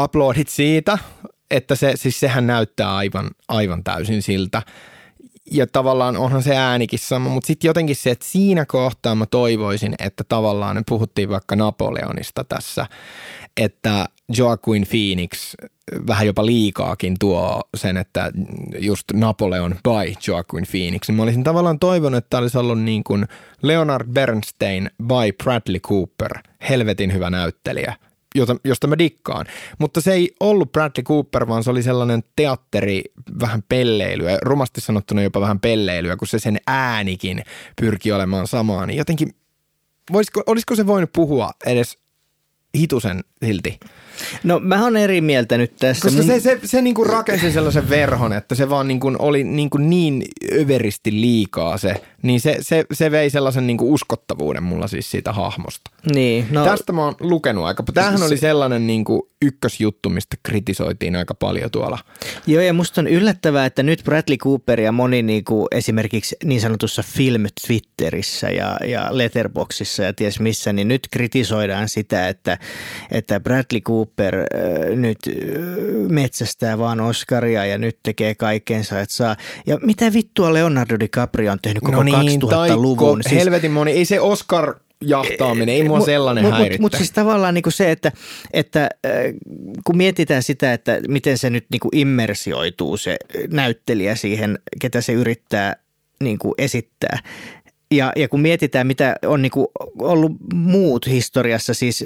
[0.03, 0.97] Uploadit siitä,
[1.51, 4.61] että se, siis sehän näyttää aivan, aivan täysin siltä
[5.51, 9.95] ja tavallaan onhan se äänikin sama, mutta sitten jotenkin se, että siinä kohtaa mä toivoisin,
[9.99, 12.87] että tavallaan, me puhuttiin vaikka Napoleonista tässä,
[13.57, 14.05] että
[14.37, 15.53] Joaquin Phoenix
[16.07, 18.31] vähän jopa liikaakin tuo sen, että
[18.79, 21.09] just Napoleon by Joaquin Phoenix.
[21.09, 23.25] Mä olisin tavallaan toivonut, että olisi ollut niin kuin
[23.61, 27.95] Leonard Bernstein by Bradley Cooper, helvetin hyvä näyttelijä,
[28.35, 29.45] jota, josta mä dikkaan.
[29.79, 33.03] Mutta se ei ollut Bradley Cooper, vaan se oli sellainen teatteri,
[33.39, 37.43] vähän pelleilyä, rumasti sanottuna jopa vähän pelleilyä, kun se sen äänikin
[37.81, 38.85] pyrki olemaan samaa.
[38.85, 39.35] Niin jotenkin,
[40.11, 41.97] voisiko, olisiko se voinut puhua edes
[42.77, 43.79] hitusen silti?
[44.43, 46.01] No mä oon eri mieltä nyt tässä.
[46.01, 46.27] Koska mun...
[46.27, 49.69] se, se, se niin kuin rakensi sellaisen verhon, että se vaan niin kuin oli niin,
[49.69, 50.23] kuin niin
[50.53, 55.33] överisti liikaa se, niin se, se, se vei sellaisen niin kuin uskottavuuden mulla siis siitä
[55.33, 55.91] hahmosta.
[56.13, 56.65] Niin, no...
[56.65, 57.83] Tästä mä oon lukenut aika.
[57.93, 61.99] Tämähän oli sellainen niin kuin ykkösjuttu, mistä kritisoitiin aika paljon tuolla.
[62.47, 66.61] Joo, ja musta on yllättävää, että nyt Bradley Cooper ja moni niin kuin esimerkiksi niin
[66.61, 72.57] sanotussa film Twitterissä ja, ja Letterboxissa ja ties missä, niin nyt kritisoidaan sitä, että,
[73.11, 74.02] että Bradley Cooper
[74.33, 75.33] äh, nyt äh,
[76.09, 79.35] metsästää vaan Oscaria ja nyt tekee kaikkeensa, että saa.
[79.67, 83.23] Ja mitä vittua Leonardo DiCaprio on tehnyt koko no niin, 2000-luvun?
[83.23, 83.35] Siis...
[83.35, 86.81] Helvetin moni, ei se Oscar jahtaaminen, ei mua sellainen Mutta häirittä.
[86.81, 88.11] Mutta siis tavallaan niin kuin se, että,
[88.53, 88.89] että
[89.85, 93.17] kun mietitään sitä, että miten se nyt niin kuin immersioituu se
[93.51, 95.75] näyttelijä siihen, ketä se yrittää
[96.23, 97.19] niin kuin esittää,
[97.97, 99.67] ja, ja kun mietitään, mitä on niin kuin
[99.99, 102.05] ollut muut historiassa, siis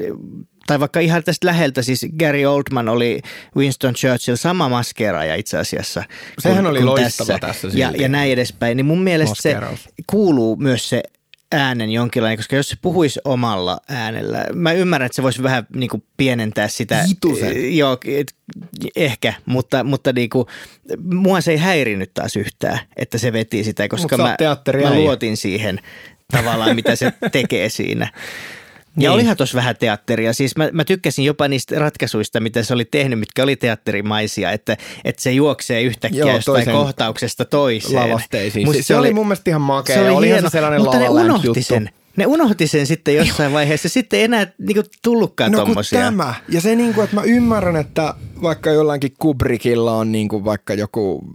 [0.68, 3.22] tai vaikka ihan tästä läheltä, siis Gary Oldman oli
[3.56, 6.04] Winston Churchill, sama maskeeraaja itse asiassa.
[6.40, 7.68] Sehän kun, oli kun loistava tässä.
[7.68, 8.78] tässä ja, ja näin edespäin.
[8.78, 9.84] Niin mun mielestä Maskeraus.
[9.84, 11.04] se kuuluu myös se
[11.52, 15.90] äänen jonkinlainen, koska jos se puhuisi omalla äänellä, mä ymmärrän, että se voisi vähän niin
[15.90, 17.04] kuin pienentää sitä.
[17.04, 17.78] Hitusen.
[17.78, 18.36] Joo, et,
[18.96, 20.48] ehkä, mutta, mutta niin kuin,
[21.04, 24.38] mua se ei häirinyt taas yhtään, että se veti sitä, koska mä,
[24.84, 25.80] mä luotin siihen
[26.32, 28.12] tavallaan, mitä se tekee siinä.
[28.98, 29.16] Ja niin.
[29.16, 30.34] olihan tuossa vähän teatteria.
[30.34, 34.78] Siis mä, mä tykkäsin jopa niistä ratkaisuista, mitä se oli tehnyt, mitkä oli teatterimaisia, että,
[35.06, 37.96] että se juoksee yhtäkkiä Joo, jostain kohtauksesta toiseen.
[37.96, 38.74] Lavasteisiin.
[38.74, 39.96] Se, se, oli mun mielestä ihan makea.
[39.96, 41.64] Se oli oli hieno, se sellainen mutta ne unohti juttu.
[41.64, 41.90] sen.
[42.18, 43.90] Ne unohti sen sitten jossain vaiheessa.
[43.90, 46.00] Sitten ei enää niinku tullutkaan no, tommosia.
[46.00, 46.34] tämä.
[46.50, 51.30] Ja se niinku, että mä ymmärrän, että vaikka jollakin Kubrickilla on niinku vaikka joku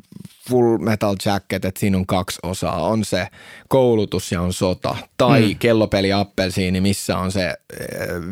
[0.48, 2.84] Full Metal Jacket, että siinä on kaksi osaa.
[2.84, 3.28] On se
[3.68, 4.96] koulutus ja on sota.
[5.18, 5.58] Tai mm.
[5.58, 7.56] kellopeli Appelsiini, missä on se eh,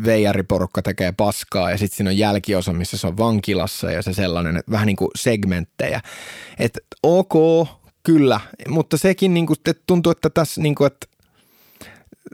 [0.04, 4.56] veijariporukka tekee paskaa ja sitten siinä on jälkiosa, missä se on vankilassa ja se sellainen,
[4.56, 6.00] että vähän niin kuin segmenttejä.
[6.58, 7.68] Että ok,
[8.02, 11.06] kyllä, mutta sekin niin kuin, että tuntuu, että tässä niin kuin, että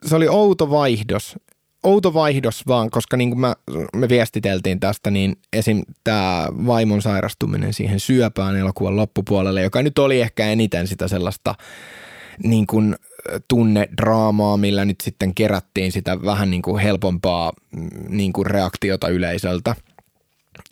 [0.06, 1.36] se oli outo vaihdos
[1.82, 3.54] outo vaihdos vaan, koska niin kuin mä,
[3.96, 5.82] me viestiteltiin tästä, niin esim.
[6.04, 11.54] tämä vaimon sairastuminen siihen syöpään elokuvan loppupuolelle, joka nyt oli ehkä eniten sitä sellaista
[12.44, 12.96] niin kuin
[13.48, 19.74] tunnedraamaa, millä nyt sitten kerättiin sitä vähän niin kuin helpompaa mm, niin kuin reaktiota yleisöltä.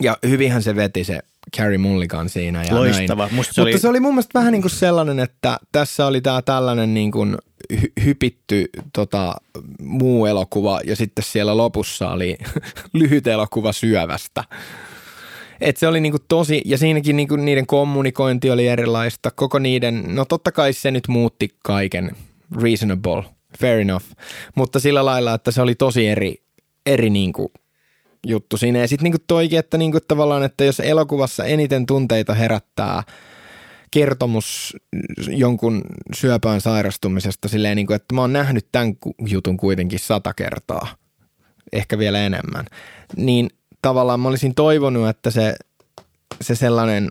[0.03, 1.19] Ja hyvinhän se veti se
[1.57, 2.63] Carrie Mulligan siinä.
[2.63, 3.23] Ja Loistava.
[3.23, 3.35] Näin.
[3.35, 3.79] Mutta se oli...
[3.79, 7.37] se oli mun mielestä vähän niin kuin sellainen, että tässä oli tämä tällainen niin kuin
[7.73, 9.35] hy- hypitty tota,
[9.81, 12.37] muu elokuva ja sitten siellä lopussa oli
[12.93, 14.43] lyhyt elokuva syövästä.
[15.61, 19.31] Et se oli niinku tosi, ja siinäkin niinku niiden kommunikointi oli erilaista.
[19.31, 22.11] Koko niiden, no totta kai se nyt muutti kaiken.
[22.61, 23.23] Reasonable,
[23.59, 24.05] fair enough.
[24.55, 26.35] Mutta sillä lailla, että se oli tosi eri,
[26.85, 27.51] eri niinku
[28.25, 28.79] juttu siinä.
[28.79, 33.03] Ja sitten niinku toikin, että niinku tavallaan, että jos elokuvassa eniten tunteita herättää–
[33.95, 34.77] kertomus
[35.27, 35.81] jonkun
[36.15, 38.93] syöpään sairastumisesta silleen, niin kuin, että mä oon nähnyt tämän
[39.27, 40.87] jutun kuitenkin sata kertaa,
[41.73, 42.65] ehkä vielä enemmän,
[43.17, 43.49] niin
[43.81, 45.55] tavallaan mä olisin toivonut, että se,
[46.41, 47.09] se sellainen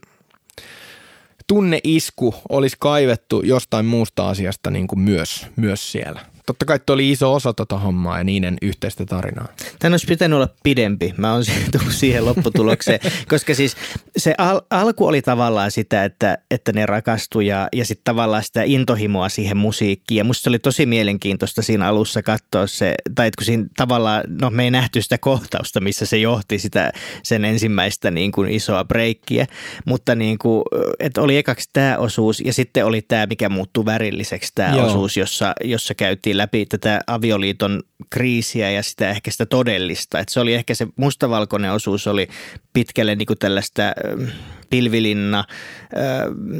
[1.46, 7.34] tunneisku olisi kaivettu jostain muusta asiasta niin kuin myös, myös siellä totta kai oli iso
[7.34, 9.48] osa tota hommaa ja niiden yhteistä tarinaa.
[9.78, 11.14] Tämä olisi pitänyt olla pidempi.
[11.16, 11.44] Mä oon
[11.78, 13.76] tullut siihen lopputulokseen, koska siis
[14.16, 18.62] se al- alku oli tavallaan sitä, että, että ne rakastui ja, ja sitten tavallaan sitä
[18.64, 20.18] intohimoa siihen musiikkiin.
[20.18, 24.64] Ja musta oli tosi mielenkiintoista siinä alussa katsoa se, tai kun siinä tavallaan, no me
[24.64, 29.46] ei nähty sitä kohtausta, missä se johti sitä sen ensimmäistä niin kuin isoa breikkiä,
[29.84, 30.62] mutta niin kuin,
[30.98, 35.52] että oli ekaksi tämä osuus ja sitten oli tämä, mikä muuttui värilliseksi tämä osuus, jossa,
[35.64, 40.18] jossa käytiin käytiin läpi tätä avioliiton kriisiä ja sitä ehkä sitä todellista.
[40.18, 42.28] Että se oli ehkä se mustavalkoinen osuus oli
[42.72, 43.82] pitkälle niin kuin tällaista
[44.70, 45.44] pilvilinna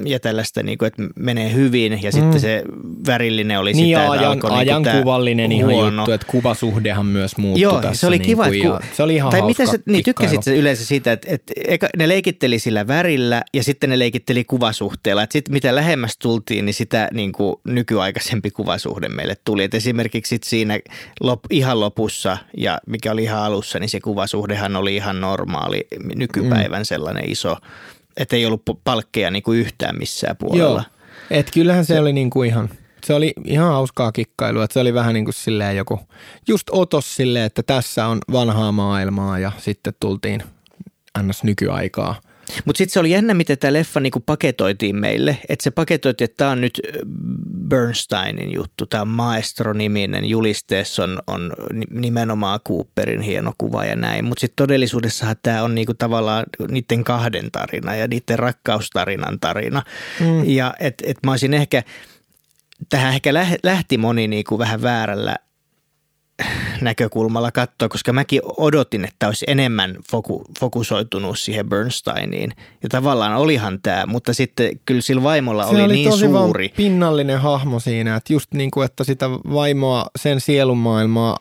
[0.04, 2.12] ja tällaista, niin kuin, että menee hyvin ja mm.
[2.12, 2.62] sitten se
[3.06, 6.02] värillinen oli niin sitä, ajan, alkoi ajan niin kuvallinen ihan huono.
[6.02, 8.00] juttu, että kuvasuhdehan myös muuttui Joo, tässä.
[8.00, 8.44] se oli niin kiva.
[8.44, 11.28] Kuin, ku, se oli ihan tai mitä sä, niin, tykkäsit sä yleensä siitä, että,
[11.68, 15.22] että ne leikitteli sillä värillä ja sitten ne leikitteli kuvasuhteella.
[15.22, 19.63] Että sitten mitä lähemmäs tultiin, niin sitä niin kuin nykyaikaisempi kuvasuhde meille tuli.
[19.64, 20.78] Et esimerkiksi siinä
[21.20, 26.80] lop, ihan lopussa ja mikä oli ihan alussa, niin se kuvasuhdehan oli ihan normaali nykypäivän
[26.80, 26.84] mm.
[26.84, 27.56] sellainen iso,
[28.16, 30.84] että ei ollut palkkeja niin kuin yhtään missään puolella.
[30.90, 32.70] Joo, et kyllähän se, se oli niin kuin ihan,
[33.04, 36.00] se oli ihan hauskaa kikkailua, että se oli vähän niin kuin silleen joku,
[36.48, 40.42] just otos silleen, että tässä on vanhaa maailmaa ja sitten tultiin
[41.14, 42.20] annas nykyaikaa–
[42.64, 45.38] mutta sitten se oli jännä, miten tämä leffa niinku paketoitiin meille.
[45.48, 46.80] Että se paketoitiin, että tämä on nyt
[47.68, 51.52] Bernsteinin juttu, tämä on Maestro-niminen, julisteessa on, on
[51.90, 54.24] nimenomaan Cooperin hieno kuva ja näin.
[54.24, 59.82] Mutta sitten todellisuudessahan tämä on niinku tavallaan niiden kahden tarina ja niiden rakkaustarinan tarina.
[60.20, 60.44] Mm.
[60.44, 61.82] Ja että et mä olisin ehkä,
[62.88, 65.36] tähän ehkä lähti moni niinku vähän väärällä
[66.80, 72.52] näkökulmalla katsoa, koska mäkin odotin, että olisi enemmän foku, fokusoitunut siihen Bernsteiniin.
[72.82, 76.68] Ja tavallaan olihan tämä, mutta sitten kyllä sillä vaimolla oli, oli niin tosi suuri.
[76.76, 81.38] pinnallinen hahmo siinä, että just niin kuin, että sitä vaimoa, sen sielumaailmaa,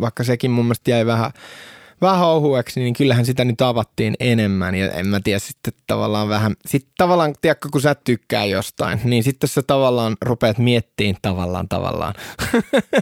[0.00, 1.30] vaikka sekin mun mielestä jäi vähän
[2.00, 4.74] vähän ohueksi, niin kyllähän sitä nyt avattiin enemmän.
[4.74, 9.22] Ja en mä tiedä, sitten tavallaan vähän, sitten tavallaan, tiedätkö, kun sä tykkää jostain, niin
[9.24, 12.14] sitten sä tavallaan rupeat miettiin tavallaan tavallaan.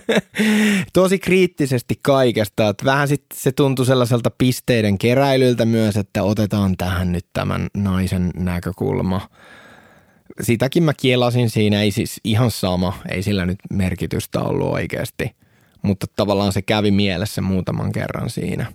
[0.92, 7.12] Tosi kriittisesti kaikesta, että vähän sitten se tuntui sellaiselta pisteiden keräilyltä myös, että otetaan tähän
[7.12, 9.28] nyt tämän naisen näkökulma.
[10.40, 15.38] Sitäkin mä kielasin siinä, ei siis ihan sama, ei sillä nyt merkitystä ollut oikeasti
[15.82, 18.72] mutta tavallaan se kävi mielessä muutaman kerran siinä.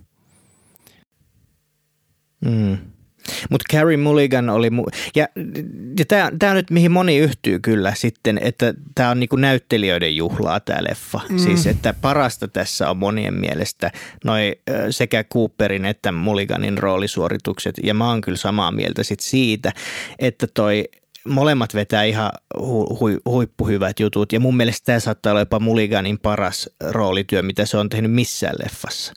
[2.44, 2.78] Mm.
[3.50, 5.28] Mutta Carrie Mulligan oli, mu- ja,
[5.98, 6.04] ja
[6.38, 10.84] tämä on nyt mihin moni yhtyy kyllä sitten, että tämä on niinku näyttelijöiden juhlaa tämä
[10.88, 11.20] leffa.
[11.28, 11.38] Mm.
[11.38, 13.90] Siis että parasta tässä on monien mielestä
[14.24, 14.52] noi
[14.90, 17.74] sekä Cooperin että Mulliganin roolisuoritukset.
[17.82, 19.72] Ja mä oon kyllä samaa mieltä sit siitä,
[20.18, 20.84] että toi
[21.28, 24.32] molemmat vetää ihan hu, hu, huippuhyvät jutut.
[24.32, 28.54] Ja mun mielestä tämä saattaa olla jopa Mulliganin paras roolityö, mitä se on tehnyt missään
[28.64, 29.12] leffassa.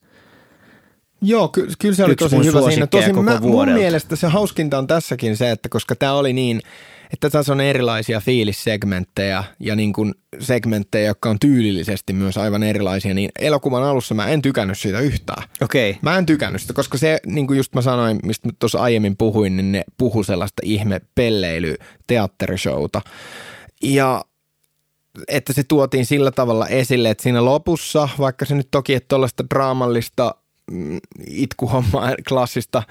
[1.21, 2.87] Joo, ky- kyllä se oli Yksi tosi hyvä siinä.
[2.87, 6.61] Tosin mä, mun mielestä se hauskinta on tässäkin se, että koska tämä oli niin,
[7.13, 13.13] että tässä on erilaisia fiilissegmenttejä ja niin kuin segmenttejä, jotka on tyylillisesti myös aivan erilaisia,
[13.13, 15.43] niin elokuvan alussa mä en tykännyt siitä yhtään.
[15.61, 15.89] Okei.
[15.89, 15.99] Okay.
[16.01, 19.57] Mä en tykännyt sitä, koska se, niin kuin just mä sanoin, mistä tuossa aiemmin puhuin,
[19.57, 21.75] niin ne puhu sellaista ihme pelleily
[22.07, 23.01] teatterishowta.
[23.83, 24.25] Ja
[25.27, 29.43] että se tuotiin sillä tavalla esille, että siinä lopussa, vaikka se nyt toki, että tuollaista
[29.55, 30.35] draamallista
[31.27, 32.83] itkuhommaa, klassista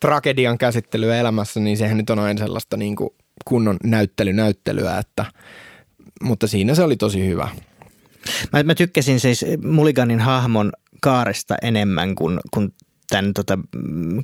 [0.00, 3.10] tragedian käsittelyä elämässä, niin sehän nyt on aina sellaista niin kuin
[3.44, 5.24] kunnon näyttelynäyttelyä, että,
[6.22, 7.48] mutta siinä se oli tosi hyvä.
[8.52, 12.74] Mä, mä tykkäsin siis Mulliganin hahmon kaaresta enemmän kuin, kuin
[13.10, 13.58] tämän tota,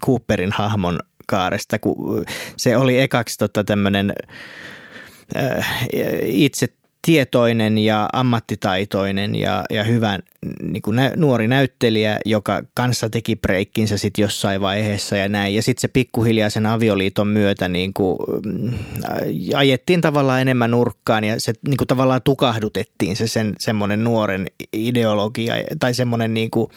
[0.06, 2.24] Cooperin hahmon kaaresta, kun
[2.56, 4.12] se oli ekaksi tota, tämmöinen
[5.36, 5.68] äh,
[6.22, 6.68] itse
[7.06, 10.18] tietoinen ja ammattitaitoinen ja, ja hyvä
[10.62, 15.54] niin kuin nä, nuori näyttelijä, joka kanssa teki breikkinsä sitten jossain vaiheessa ja näin.
[15.54, 18.72] Ja sitten se pikkuhiljaa sen avioliiton myötä niin kuin, mm,
[19.56, 25.54] ajettiin tavallaan enemmän nurkkaan ja se niin kuin tavallaan tukahdutettiin se sen semmoinen nuoren ideologia
[25.80, 26.70] tai semmoinen niin kuin,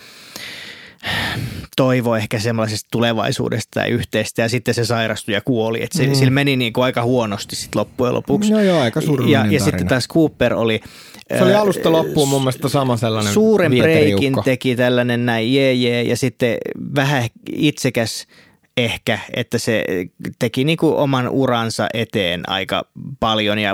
[1.75, 5.83] toivo ehkä semmoisesta tulevaisuudesta ja yhteistä ja sitten se sairastui ja kuoli.
[5.83, 6.13] Että se, mm.
[6.13, 8.51] sillä meni niin kuin aika huonosti sitten loppujen lopuksi.
[8.51, 10.81] No joo, aika Ja, ja sitten taas Cooper oli...
[11.37, 16.03] Se oli alusta loppuun mun mielestä sama sellainen Suuren breikin teki tällainen näin jee jee
[16.03, 16.57] ja sitten
[16.95, 18.27] vähän itsekäs
[18.77, 19.83] ehkä, että se
[20.39, 22.85] teki niin kuin oman uransa eteen aika
[23.19, 23.71] paljon ja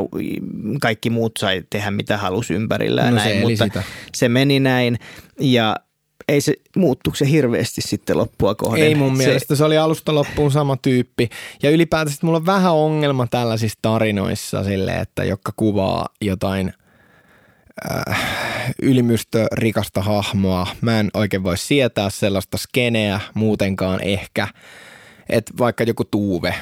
[0.81, 3.15] kaikki muut sai tehdä mitä halusi ympärillään.
[3.15, 3.83] No, näin, mutta sitä.
[4.13, 4.97] se meni näin
[5.39, 5.75] ja
[6.27, 8.83] ei se muuttuiko se hirveästi sitten loppua kohden.
[8.83, 11.29] Ei mun se, mielestä, se oli alusta loppuun sama tyyppi.
[11.63, 16.73] Ja ylipäätään mulla on vähän ongelma tällaisissa tarinoissa sille, että jotka kuvaa jotain
[17.91, 18.21] äh,
[18.81, 20.67] ylimystö rikasta hahmoa.
[20.81, 24.47] Mä en oikein voi sietää sellaista skeneä muutenkaan ehkä.
[25.29, 26.55] Että vaikka joku Tuuve,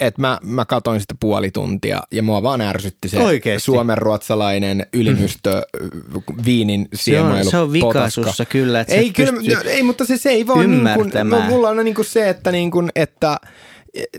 [0.00, 3.64] että mä, mä katoin sitä puoli tuntia ja mua vaan ärsytti se Oikeesti?
[3.64, 6.20] suomenruotsalainen ylimystö mm.
[6.44, 7.36] viinin siemailu.
[7.36, 10.46] Se on, se on vika sussa kyllä, että ei, kyllä, ei, mutta se, se ei
[10.46, 13.36] vaan niin kuin, no, mulla on niin kuin se, että, niin kuin, että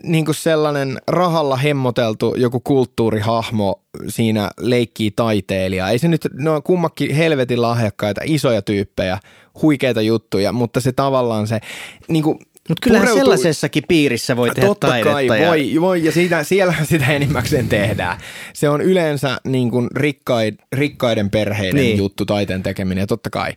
[0.04, 5.90] niin kuin sellainen rahalla hemmoteltu joku kulttuurihahmo siinä leikkii taiteilija.
[5.90, 9.20] Ei se nyt, ne on kummakin helvetin lahjakkaita, isoja tyyppejä,
[9.62, 11.60] huikeita juttuja, mutta se tavallaan se,
[12.08, 13.24] niin kuin, mutta kyllähän pureutuu...
[13.24, 15.14] sellaisessakin piirissä voi tehdä Totta taidetta.
[15.14, 15.48] kai, ja...
[15.48, 18.18] voi, voi, ja siitä, siellä sitä enimmäkseen tehdään.
[18.54, 21.98] Se on yleensä niin kuin rikkaid, rikkaiden perheiden niin.
[21.98, 23.54] juttu taiteen tekeminen, ja totta kai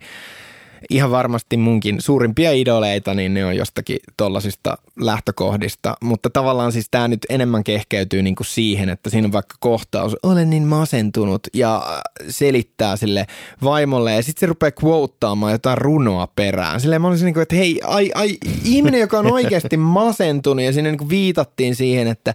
[0.90, 5.94] ihan varmasti munkin suurimpia idoleita, niin ne on jostakin tollasista lähtökohdista.
[6.02, 10.50] Mutta tavallaan siis tämä nyt enemmän kehkeytyy niinku siihen, että siinä on vaikka kohtaus, olen
[10.50, 13.26] niin masentunut ja selittää sille
[13.64, 16.80] vaimolle ja sitten se rupeaa quoteaamaan jotain runoa perään.
[16.80, 20.72] Silleen mä olisin niin kuin, että hei, ai, ai, ihminen, joka on oikeasti masentunut ja
[20.72, 22.34] sinne niin viitattiin siihen, että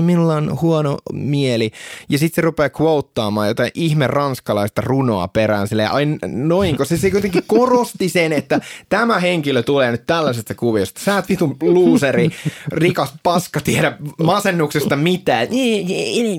[0.00, 1.70] minulla on huono mieli.
[2.08, 5.68] Ja sitten se rupeaa quoteaamaan jotain ihme ranskalaista runoa perään.
[5.68, 7.42] Silleen, ai noin, koska se, se kuitenkin
[7.80, 11.00] korosti sen, että tämä henkilö tulee nyt tällaisesta kuviosta.
[11.00, 12.30] Sä et vitun luuseri,
[12.72, 15.48] rikas paska, tiedä masennuksesta mitään.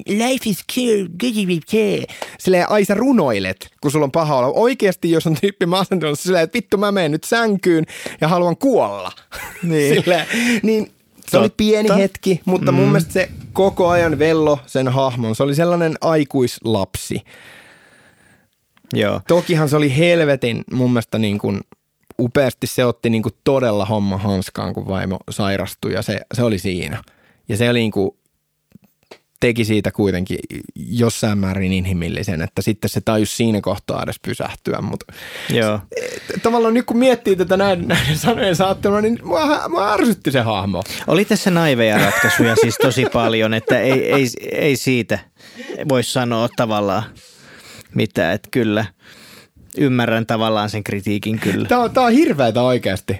[0.07, 2.05] Life is cool, good
[2.39, 4.47] Silleen, ai sä runoilet, kun sulla on paha olla.
[4.47, 7.85] Oikeasti, jos on tyyppi masentunut, silleen, että vittu mä menen nyt sänkyyn
[8.21, 9.11] ja haluan kuolla.
[9.63, 9.95] Niin.
[10.01, 10.25] Silleen,
[10.63, 10.91] niin
[11.29, 12.75] se oli pieni hetki, mutta mm.
[12.75, 15.35] mun mielestä se koko ajan vello sen hahmon.
[15.35, 17.21] Se oli sellainen aikuislapsi.
[18.93, 19.21] Joo.
[19.27, 21.61] Tokihan se oli helvetin mun mielestä niin kuin
[22.19, 26.59] upeasti se otti niin kuin todella homma hanskaan, kun vaimo sairastui ja se, se oli
[26.59, 27.03] siinä.
[27.49, 28.11] Ja se oli niin kuin,
[29.41, 30.39] teki siitä kuitenkin
[30.75, 34.81] jossain määrin inhimillisen, että sitten se tajus siinä kohtaa edes pysähtyä.
[34.81, 35.05] Mutta
[35.49, 35.79] Joo.
[36.43, 40.83] Tavallaan nyt kun miettii tätä näiden, näiden sanojen saattelua, niin mua, mua ärsytti se hahmo.
[41.07, 45.19] Oli tässä naiveja ratkaisuja siis tosi paljon, että ei, ei, ei siitä
[45.89, 47.03] voi sanoa tavallaan
[47.95, 48.85] mitään, että kyllä
[49.77, 51.67] ymmärrän tavallaan sen kritiikin kyllä.
[51.67, 53.19] Tämä on, tämä on hirveätä oikeasti.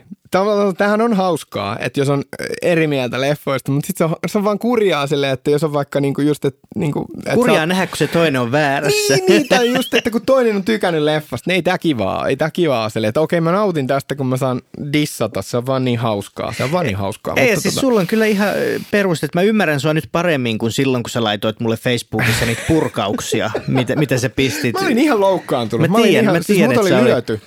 [0.78, 2.24] Tämähän on hauskaa, että jos on
[2.62, 5.74] eri mieltä leffoista, mutta sitten se on, se on vaan kurjaa silleen, että jos on
[5.74, 6.60] vaikka niinku just, että...
[6.76, 9.16] Niinku, et kurjaa nähdä, kun se toinen on väärässä.
[9.16, 12.36] Niin, niin tai just, että kun toinen on tykännyt leffasta, niin ei tämä kivaa, ei
[12.36, 14.62] tämä kivaa silleen, että okei mä nautin tästä, kun mä saan
[14.94, 17.34] dissata, se on vaan niin hauskaa, se on vaan niin hauskaa.
[17.38, 17.82] Ei, mutta siis tota...
[17.82, 18.50] sulla on kyllä ihan
[18.92, 22.62] peruste, että mä ymmärrän sua nyt paremmin kuin silloin, kun sä laitoit mulle Facebookissa niitä
[22.68, 24.74] purkauksia, mitä, mitä sä pistit.
[24.74, 25.90] Mä olin ihan loukkaantunut.
[25.90, 27.42] Mä, mä tiedän, ihan, mä tiedän, siis että oli lyöty.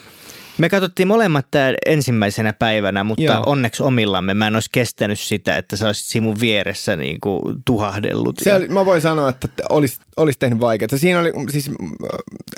[0.58, 3.42] Me katsottiin molemmat tämä ensimmäisenä päivänä, mutta Joo.
[3.46, 7.62] onneksi omillamme mä en olisi kestänyt sitä, että sä olisit siinä mun vieressä niin kuin
[7.64, 8.36] tuhahdellut.
[8.42, 10.88] Se oli, mä voin sanoa, että olisi, olisi tehnyt vaikeaa.
[10.96, 11.70] Siinä oli, siis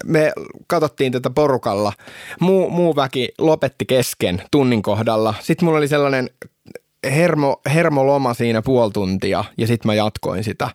[0.04, 0.32] me
[0.66, 1.92] katsottiin tätä porukalla.
[2.40, 5.34] Muu, muu väki lopetti kesken tunnin kohdalla.
[5.40, 6.30] Sitten mulla oli sellainen
[7.04, 10.70] hermo, hermoloma siinä puoli tuntia ja sitten mä jatkoin sitä.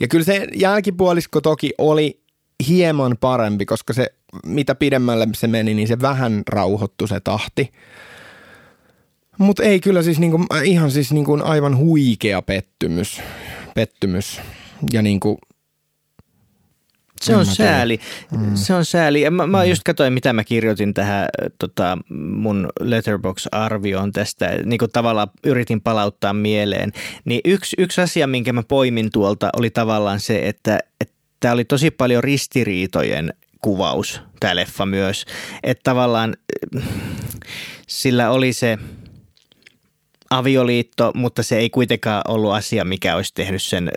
[0.00, 2.22] Ja kyllä se jälkipuolisko toki oli
[2.68, 4.14] hieman parempi, koska se
[4.46, 7.72] mitä pidemmälle se meni, niin se vähän rauhoittu se tahti.
[9.38, 13.20] Mutta ei kyllä siis niinku, ihan siis niinku aivan huikea pettymys.
[13.74, 14.40] pettymys.
[14.92, 15.38] Ja niinku,
[17.22, 17.98] se on sääli.
[18.36, 18.54] Mm.
[18.54, 19.30] Se on sääli.
[19.30, 19.68] Mä, mä mm.
[19.68, 21.28] just katsoin, mitä mä kirjoitin tähän
[21.58, 21.98] tota,
[22.38, 24.50] mun Letterbox-arvioon tästä.
[24.64, 26.92] Niin kuin tavallaan yritin palauttaa mieleen.
[27.24, 30.78] Niin yksi, yksi asia, minkä mä poimin tuolta, oli tavallaan se, että
[31.40, 33.32] tämä oli tosi paljon ristiriitojen
[33.62, 35.24] kuvaus, tämä leffa myös.
[35.62, 36.36] Että tavallaan
[37.88, 38.78] sillä oli se
[40.32, 43.90] avioliitto, mutta se ei kuitenkaan ollut asia, mikä olisi tehnyt sen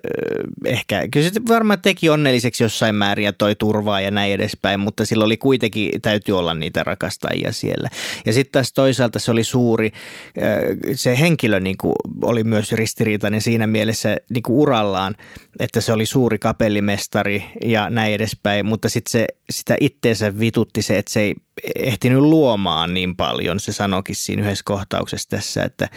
[0.65, 5.05] ehkä, kyllä se varmaan teki onnelliseksi jossain määrin ja toi turvaa ja näin edespäin, mutta
[5.05, 7.89] sillä oli kuitenkin, täytyy olla niitä rakastajia siellä.
[8.25, 9.91] Ja sitten taas toisaalta se oli suuri,
[10.95, 15.15] se henkilö niin kuin oli myös ristiriitainen siinä mielessä niin kuin urallaan,
[15.59, 20.97] että se oli suuri kapellimestari ja näin edespäin, mutta sitten se, sitä itteensä vitutti se,
[20.97, 21.35] että se ei
[21.75, 23.59] ehtinyt luomaan niin paljon.
[23.59, 25.89] Se sanoikin siinä yhdessä kohtauksessa tässä, että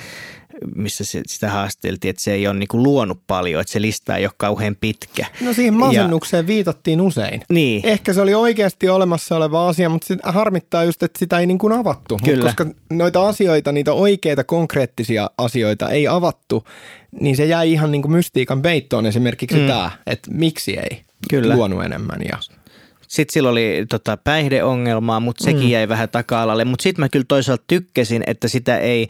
[0.75, 4.17] missä se, sitä haasteltiin, että se ei ole niin kuin luonut paljon, että se lista
[4.17, 5.27] ei ole kauhean pitkä.
[5.41, 7.43] No siihen masennukseen ja, viitattiin usein.
[7.51, 7.87] Niin.
[7.87, 11.59] Ehkä se oli oikeasti olemassa oleva asia, mutta se harmittaa just, että sitä ei niin
[11.59, 12.19] kuin avattu.
[12.25, 12.37] Kyllä.
[12.37, 16.65] Mut koska noita asioita, niitä oikeita konkreettisia asioita ei avattu,
[17.21, 19.67] niin se jäi ihan niin kuin mystiikan peittoon esimerkiksi mm.
[19.67, 21.55] tämä, että miksi ei Kyllä.
[21.55, 22.21] luonut enemmän.
[22.33, 22.39] Ja
[23.09, 25.69] sitten sillä oli tota, päihdeongelmaa, mutta sekin mm.
[25.69, 26.65] jäi vähän taka-alalle.
[26.65, 29.09] Mutta sitten mä kyllä toisaalta tykkäsin, että sitä ei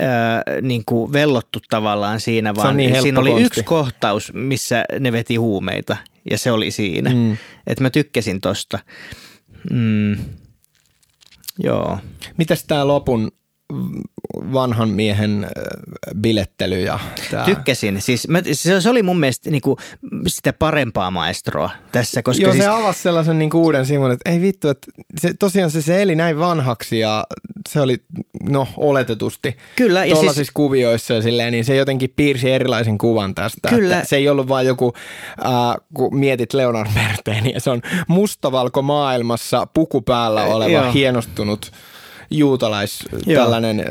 [0.00, 3.46] äh, niin kuin vellottu tavallaan siinä, vaan niin siinä oli konsti.
[3.46, 5.96] yksi kohtaus, missä ne veti huumeita
[6.30, 7.10] ja se oli siinä.
[7.10, 7.36] Mm.
[7.66, 8.78] Että mä tykkäsin tosta.
[9.70, 10.16] Mm.
[11.58, 11.98] Joo.
[12.36, 13.32] Mitäs tämä lopun
[14.52, 15.46] vanhan miehen
[16.20, 16.80] bilettely.
[16.80, 16.98] Ja
[17.30, 17.44] tää.
[17.44, 18.00] Tykkäsin.
[18.00, 19.76] Siis mä, se, oli mun mielestä niinku,
[20.26, 22.22] sitä parempaa maestroa tässä.
[22.22, 22.64] Koska Joo, siis...
[22.64, 24.90] se avasi sellaisen niinku uuden sivun, että ei vittu, että
[25.20, 27.24] se, tosiaan se, se eli näin vanhaksi ja
[27.68, 27.96] se oli,
[28.48, 30.34] no oletetusti, Kyllä, ja siis...
[30.34, 33.68] siis kuvioissa ja silleen, niin se jotenkin piirsi erilaisen kuvan tästä.
[33.68, 33.96] Kyllä.
[33.96, 34.92] Että se ei ollut vain joku,
[35.44, 41.72] äh, kun mietit Leonard Berteeniä, se on mustavalko maailmassa puku päällä oleva äh, hienostunut
[42.30, 43.42] juutalais Joo.
[43.42, 43.84] tällainen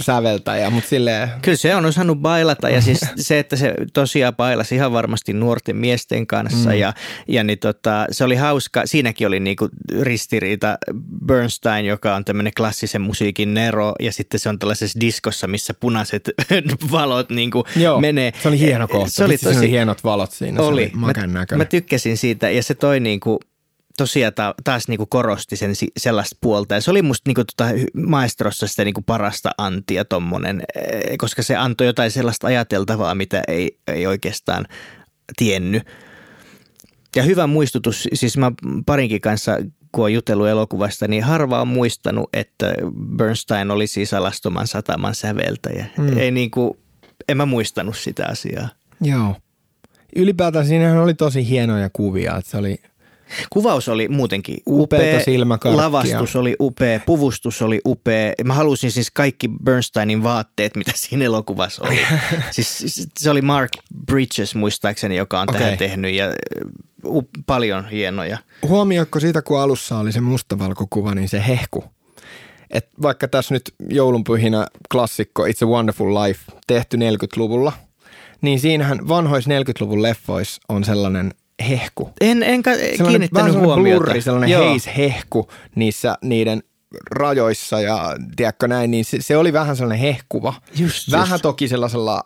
[0.00, 1.28] säveltäjä, mutta silleen...
[1.42, 5.76] Kyllä se on osannut bailata ja siis se, että se tosiaan bailasi ihan varmasti nuorten
[5.76, 6.76] miesten kanssa mm.
[6.76, 6.92] ja,
[7.28, 8.82] ja niin tota, se oli hauska.
[8.84, 9.68] Siinäkin oli niinku
[10.00, 10.78] ristiriita
[11.26, 16.30] Bernstein, joka on tämmöinen klassisen musiikin nero ja sitten se on tällaisessa diskossa, missä punaiset
[16.92, 18.32] valot niinku Joo, menee.
[18.42, 19.10] se oli hieno kohta.
[19.10, 19.54] Se oli tosi...
[19.54, 20.90] Se oli hienot valot siinä, oli.
[20.94, 23.40] se oli mä, mä tykkäsin siitä ja se toi niinku
[23.96, 26.74] tosiaan ta, taas niinku korosti sen sellaista puolta.
[26.74, 27.70] Ja se oli musta niinku tota
[28.06, 33.78] maestrossa sitä niinku parasta antia tommonen, eh, koska se antoi jotain sellaista ajateltavaa, mitä ei,
[33.86, 34.66] ei oikeastaan
[35.36, 35.82] tiennyt.
[37.16, 38.52] Ja hyvä muistutus, siis mä
[38.86, 39.58] parinkin kanssa,
[39.92, 42.74] kun on jutellut elokuvasta, niin harva on muistanut, että
[43.16, 45.86] Bernstein oli siis alastoman sataman säveltäjä.
[45.98, 46.18] Mm.
[46.18, 46.78] Ei niinku,
[47.28, 48.68] en mä muistanut sitä asiaa.
[49.00, 49.36] Joo.
[50.16, 52.80] Ylipäätään siinähän oli tosi hienoja kuvia, että se oli–
[53.50, 55.20] Kuvaus oli muutenkin upea,
[55.64, 58.32] lavastus oli upea, puvustus oli upea.
[58.44, 61.98] Mä halusin siis kaikki Bernsteinin vaatteet, mitä siinä elokuvassa oli.
[62.50, 63.70] siis se oli Mark
[64.06, 65.60] Bridges muistaakseni, joka on okay.
[65.60, 66.26] tähän tehnyt ja
[67.04, 68.38] uh, paljon hienoja.
[68.68, 71.84] Huomioiko siitä, kun alussa oli se mustavalkokuva, niin se hehku?
[72.70, 77.72] Et vaikka tässä nyt joulunpyhinä klassikko It's a Wonderful Life tehty 40-luvulla,
[78.40, 81.34] niin siinähän vanhoissa 40-luvun leffoissa on sellainen
[81.68, 82.10] hehku.
[82.20, 82.70] En, en ka-
[83.08, 84.04] kiinnittänyt huomiota.
[84.04, 84.70] Blurri, sellainen Joo.
[84.70, 86.62] heishehku niissä niiden
[87.10, 90.54] rajoissa ja tiedätkö näin, niin se, se oli vähän sellainen hehkuva.
[90.78, 91.42] Just, vähän just.
[91.42, 92.22] toki sellaisella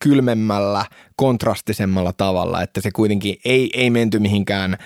[0.00, 0.84] kylmemmällä,
[1.16, 4.78] kontrastisemmalla tavalla, että se kuitenkin ei, ei menty mihinkään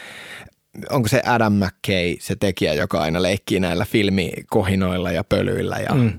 [0.91, 6.19] onko se Adam McKay, se tekijä, joka aina leikkii näillä filmikohinoilla ja pölyillä ja mm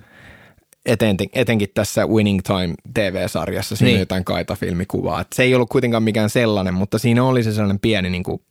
[0.86, 4.00] eten, etenkin tässä Winning Time TV-sarjassa, siinä niin.
[4.00, 5.22] jotain kaita-filmikuvaa.
[5.22, 8.42] Et se ei ollut kuitenkaan mikään sellainen, mutta siinä oli se sellainen pieni niin kuin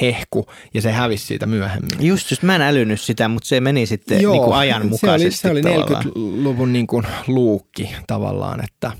[0.00, 2.06] hehku ja se hävisi siitä myöhemmin.
[2.06, 5.40] Just, just mä en älynyt sitä, mutta se meni sitten Joo, niin kuin ajanmukaisesti.
[5.40, 8.92] Se oli, se oli 40-luvun niin kuin luukki tavallaan, että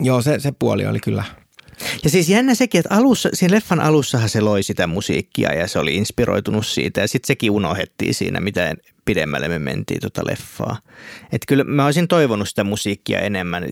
[0.00, 1.24] joo se, se puoli oli kyllä–
[2.04, 5.78] ja siis jännä sekin, että alussa, siinä leffan alussahan se loi sitä musiikkia ja se
[5.78, 8.74] oli inspiroitunut siitä ja sitten sekin unohdettiin siinä, mitä
[9.04, 10.78] pidemmälle me mentiin tuota leffaa.
[11.32, 13.64] Että kyllä mä olisin toivonut sitä musiikkia enemmän,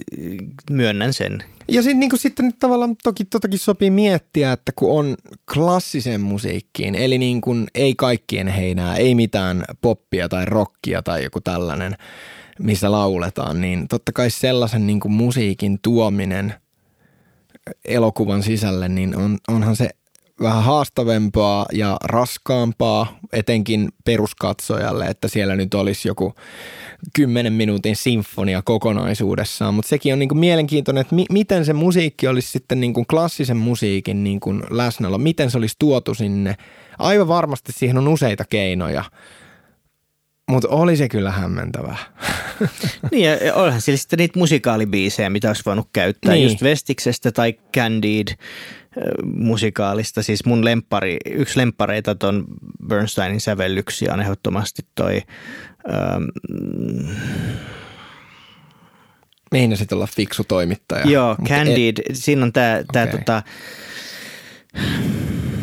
[0.70, 1.44] myönnän sen.
[1.68, 5.16] Ja sit, niin sitten tavallaan toki totakin sopii miettiä, että kun on
[5.54, 11.40] klassisen musiikkiin, eli niin kuin ei kaikkien heinää, ei mitään poppia tai rockia tai joku
[11.40, 11.96] tällainen,
[12.58, 16.54] missä lauletaan, niin totta kai sellaisen niin kuin musiikin tuominen–
[17.84, 19.90] elokuvan sisälle, niin on, onhan se
[20.42, 26.34] vähän haastavempaa ja raskaampaa, etenkin peruskatsojalle, että siellä nyt olisi joku
[27.12, 29.74] 10 minuutin sinfonia kokonaisuudessaan.
[29.74, 34.24] Mutta sekin on niinku mielenkiintoinen, että mi- miten se musiikki olisi sitten niinku klassisen musiikin
[34.24, 36.56] niinku läsnäolo, miten se olisi tuotu sinne.
[36.98, 39.04] Aivan varmasti siihen on useita keinoja.
[40.50, 41.96] Mutta oli se kyllä hämmentävää.
[43.12, 46.32] niin, ja onhan sillä sitten niitä musikaalibiisejä, mitä olisi voinut käyttää.
[46.32, 46.44] Niin.
[46.44, 48.28] Just Vestiksestä tai Candid
[49.24, 50.22] musikaalista.
[50.22, 52.44] Siis mun lempari, yksi lempareita ton
[52.88, 55.22] Bernsteinin sävellyksiä on ehdottomasti toi...
[55.88, 56.24] Ähm,
[59.50, 61.06] Meinasit olla fiksu toimittaja.
[61.06, 61.98] Joo, Candid.
[61.98, 62.04] Et...
[62.16, 63.18] Siinä on tää, tää okay.
[63.18, 63.42] tota...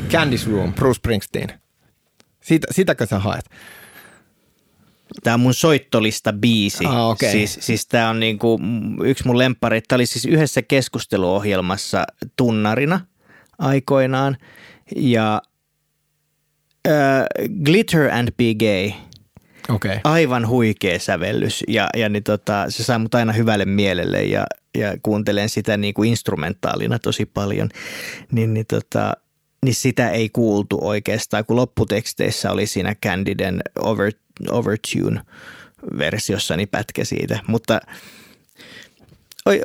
[0.09, 1.49] Candy's Room, Bruce Springsteen.
[2.41, 3.45] Siitä, sitäkö sä haet?
[5.23, 6.85] Tämä on mun soittolista biisi.
[6.85, 7.31] Ah, okay.
[7.31, 8.59] Siis, siis tämä on niinku
[9.03, 9.81] yksi mun lemppari.
[9.81, 12.03] Tämä oli siis yhdessä keskusteluohjelmassa
[12.35, 12.99] tunnarina
[13.59, 14.37] aikoinaan.
[14.95, 15.41] Ja
[16.87, 16.93] äh,
[17.63, 18.91] Glitter and Be Gay.
[19.69, 19.99] Okay.
[20.03, 24.45] Aivan huikea sävellys ja, ja niin tota, se saa mut aina hyvälle mielelle ja,
[24.77, 27.69] ja kuuntelen sitä niin kuin instrumentaalina tosi paljon.
[28.31, 29.13] Niin, niin tota,
[29.65, 34.11] niin sitä ei kuultu oikeastaan, kun lopputeksteissä oli siinä Candiden over,
[34.49, 37.39] Overtune-versiossa niin pätkä siitä.
[37.47, 37.79] Mutta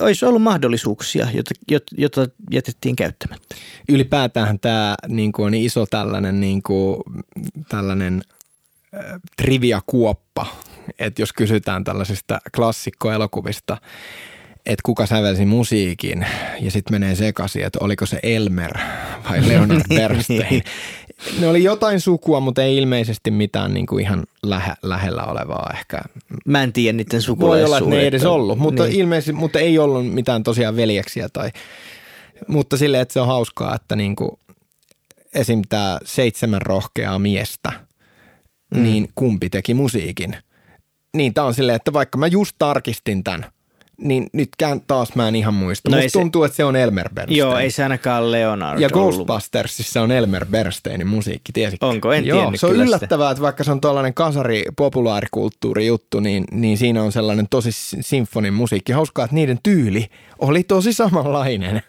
[0.01, 1.51] olisi ollut mahdollisuuksia, jota,
[1.99, 3.57] jota jätettiin käyttämättä.
[3.89, 7.03] Ylipäätään tämä niin kuin on iso tällainen, niin kuin,
[7.68, 8.23] tällainen
[8.95, 9.01] äh,
[9.37, 10.47] trivia-kuoppa,
[10.99, 13.77] että jos kysytään tällaisista klassikkoelokuvista,
[14.66, 16.27] että kuka sävelsi musiikin
[16.61, 18.79] ja sitten menee sekaisin, että oliko se Elmer
[19.31, 20.62] vai Leonard Bernstein.
[21.41, 26.01] ne oli jotain sukua, mutta ei ilmeisesti mitään niin kuin ihan lähe, lähellä olevaa ehkä.
[26.47, 27.70] Mä en tiedä niiden sukulaisuutta.
[27.70, 28.97] Voi olla, että ne ei edes ollut, mutta, niin.
[28.97, 31.29] ilmeisesti, mutta ei ollut mitään tosiaan veljeksiä.
[31.33, 31.51] Tai,
[32.49, 34.31] mutta silleen, että se on hauskaa, että niin kuin,
[35.35, 35.62] esim.
[35.68, 37.73] tämä seitsemän rohkeaa miestä,
[38.75, 38.83] mm.
[38.83, 40.37] niin kumpi teki musiikin.
[41.16, 43.47] Niin tämä on silleen, että vaikka mä just tarkistin tämän–
[43.99, 45.90] niin nytkään taas mä en ihan muista.
[45.90, 47.38] No Musta se, tuntuu, että se on Elmer Bernstein.
[47.38, 51.86] Joo, ei se ainakaan Leonardo Ja Ghostbustersissa on Elmer Bernsteinin musiikki, tiesitkö?
[51.86, 52.12] Onko?
[52.12, 53.32] En Joo, se on yllättävää, sitä.
[53.32, 57.70] että vaikka se on tuollainen kasari populaarikulttuuri juttu, niin, niin siinä on sellainen tosi
[58.01, 58.93] sinfonin musiikki.
[58.93, 60.07] Hauskaa, että niiden tyyli
[60.38, 61.82] oli tosi samanlainen.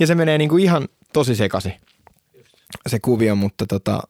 [0.00, 1.72] ja se menee niinku ihan tosi sekasi
[2.86, 4.02] se kuvio, mutta tota,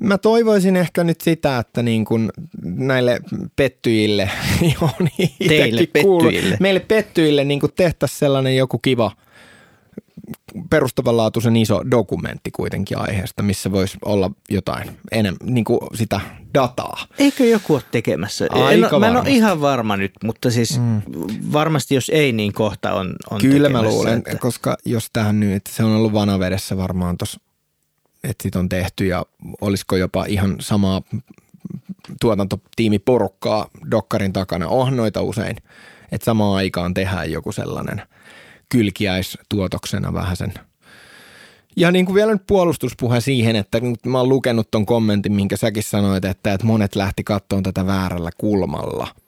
[0.00, 2.30] Mä toivoisin ehkä nyt sitä, että niin kuin
[2.62, 3.20] näille
[3.56, 4.30] pettyjille,
[4.74, 5.08] johon
[5.48, 6.56] Teille pettyjille.
[6.60, 9.10] meille pettyille niin kuin tehtäisiin sellainen joku kiva
[10.70, 16.20] perustavanlaatuisen iso dokumentti kuitenkin aiheesta, missä voisi olla jotain enemmän niin kuin sitä
[16.54, 17.06] dataa.
[17.18, 18.46] Eikö joku ole tekemässä?
[18.50, 21.02] Aika en, mä en ole ihan varma nyt, mutta siis mm.
[21.52, 24.38] varmasti jos ei, niin kohta on, on Kyllä mä luulen, että...
[24.38, 27.40] koska jos tähän nyt, se on ollut vanavedessä varmaan tuossa
[28.26, 29.26] että sit on tehty ja
[29.60, 31.02] olisiko jopa ihan samaa
[32.20, 34.68] tuotantotiimiporukkaa Dokkarin takana.
[34.68, 35.56] Onhan noita usein,
[36.12, 38.02] että samaan aikaan tehdään joku sellainen
[38.68, 40.54] kylkiäistuotoksena vähän sen.
[41.76, 45.82] Ja niin kuin vielä nyt puolustuspuhe siihen, että mä oon lukenut ton kommentin, minkä säkin
[45.82, 49.08] sanoit, että, että monet lähti kattoon tätä väärällä kulmalla–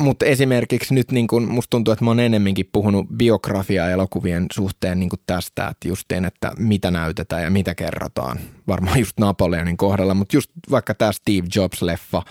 [0.00, 5.00] mutta esimerkiksi nyt niin kun musta tuntuu, että mä oon enemmänkin puhunut biografiaa elokuvien suhteen
[5.00, 8.38] niin tästä, että justiin, että mitä näytetään ja mitä kerrotaan.
[8.68, 12.22] Varmaan just Napoleonin kohdalla, mutta just vaikka tämä Steve Jobs-leffa,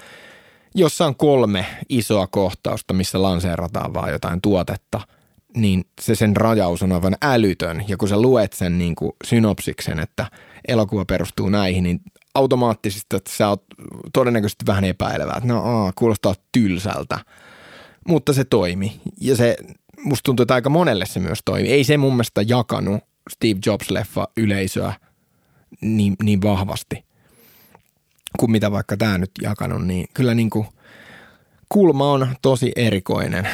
[0.75, 5.01] jossa on kolme isoa kohtausta, missä lanseerataan vaan jotain tuotetta,
[5.57, 7.83] niin se sen rajaus on aivan älytön.
[7.87, 10.25] Ja kun sä luet sen niin kuin synopsiksen, että
[10.67, 11.99] elokuva perustuu näihin, niin
[12.35, 13.63] automaattisesti, että sä oot
[14.13, 17.19] todennäköisesti vähän epäilevää, että no aa, kuulostaa tylsältä–
[18.09, 19.01] mutta se toimi.
[19.21, 19.55] Ja se,
[20.03, 21.67] musta tuntuu, että aika monelle se myös toimi.
[21.67, 24.93] Ei se mun mielestä jakanut Steve Jobs-leffa yleisöä
[25.81, 27.09] niin, niin vahvasti
[28.39, 30.67] kuin mitä vaikka tämä nyt jakanut, niin kyllä niin kuin
[31.69, 33.49] kulma on tosi erikoinen.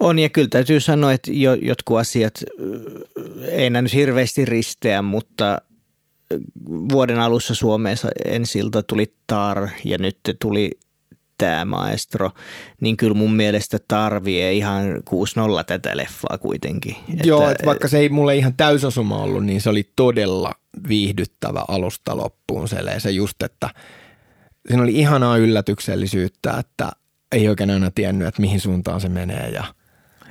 [0.00, 5.52] On ja kyllä täytyy sanoa, että jo, jotkut asiat äh, ei nyt hirveästi risteä, mutta
[5.52, 5.58] äh,
[6.68, 10.70] vuoden alussa Suomessa ensiltä tuli Tar ja nyt tuli
[11.38, 12.30] tämä maestro,
[12.80, 15.00] niin kyllä mun mielestä tarvii ihan 6-0
[15.66, 16.96] tätä leffaa kuitenkin.
[17.24, 20.54] Joo, että, että vaikka se ei mulle ihan täysosuma ollut, niin se oli todella
[20.88, 23.70] viihdyttävä alusta loppuun se, se just, että
[24.68, 26.90] siinä oli ihanaa yllätyksellisyyttä, että
[27.32, 29.64] ei oikein aina tiennyt, että mihin suuntaan se menee ja–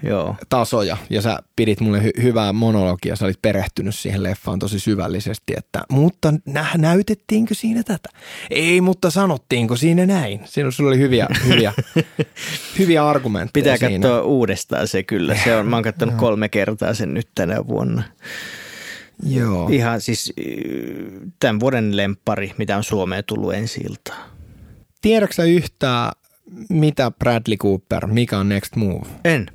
[0.03, 0.35] Joo.
[0.49, 5.53] tasoja ja sä pidit mulle hy- hyvää monologia, sä olit perehtynyt siihen leffaan tosi syvällisesti,
[5.57, 8.09] että mutta nä- näytettiinkö siinä tätä?
[8.49, 10.39] Ei, mutta sanottiinko siinä näin?
[10.45, 11.73] Siinä sulla oli hyviä, hyviä,
[12.79, 14.07] hyviä argumentteja Pitää siinä.
[14.07, 15.37] katsoa uudestaan se kyllä.
[15.43, 18.03] Se on, mä oon katsonut kolme kertaa sen nyt tänä vuonna.
[19.23, 19.69] Joo.
[19.71, 20.33] Ihan siis
[21.39, 24.29] tämän vuoden lempari, mitä on Suomeen tullut ensi iltaan.
[25.01, 26.11] Tiedätkö yhtään,
[26.69, 29.07] mitä Bradley Cooper, mikä on Next Move?
[29.25, 29.45] En.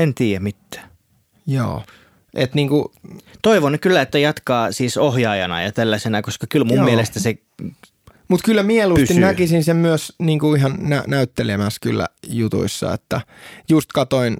[0.00, 0.90] En tiedä mitään.
[1.46, 1.82] Joo.
[2.34, 2.92] Et niinku,
[3.42, 6.84] Toivon kyllä, että jatkaa siis ohjaajana ja tällaisena, koska kyllä mun Joo.
[6.84, 7.38] mielestä se
[8.28, 9.20] Mutta kyllä mieluusti pysyy.
[9.20, 13.20] näkisin sen myös niinku ihan nä- näyttelemässä kyllä jutuissa, että
[13.68, 14.36] just katoin,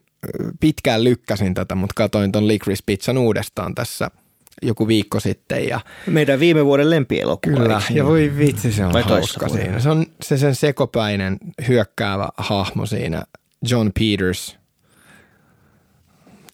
[0.61, 4.11] pitkään lykkäsin tätä, mutta katoin ton Licorice Pizzan uudestaan tässä
[4.63, 5.69] joku viikko sitten.
[5.69, 7.57] Ja Meidän viime vuoden lempielokuva.
[7.57, 9.81] Kyllä, ja voi vitsi, se on Vai hauska siinä.
[9.81, 11.39] Se on se sen sekopäinen
[11.69, 13.23] hyökkäävä hahmo siinä,
[13.63, 14.57] John Peters–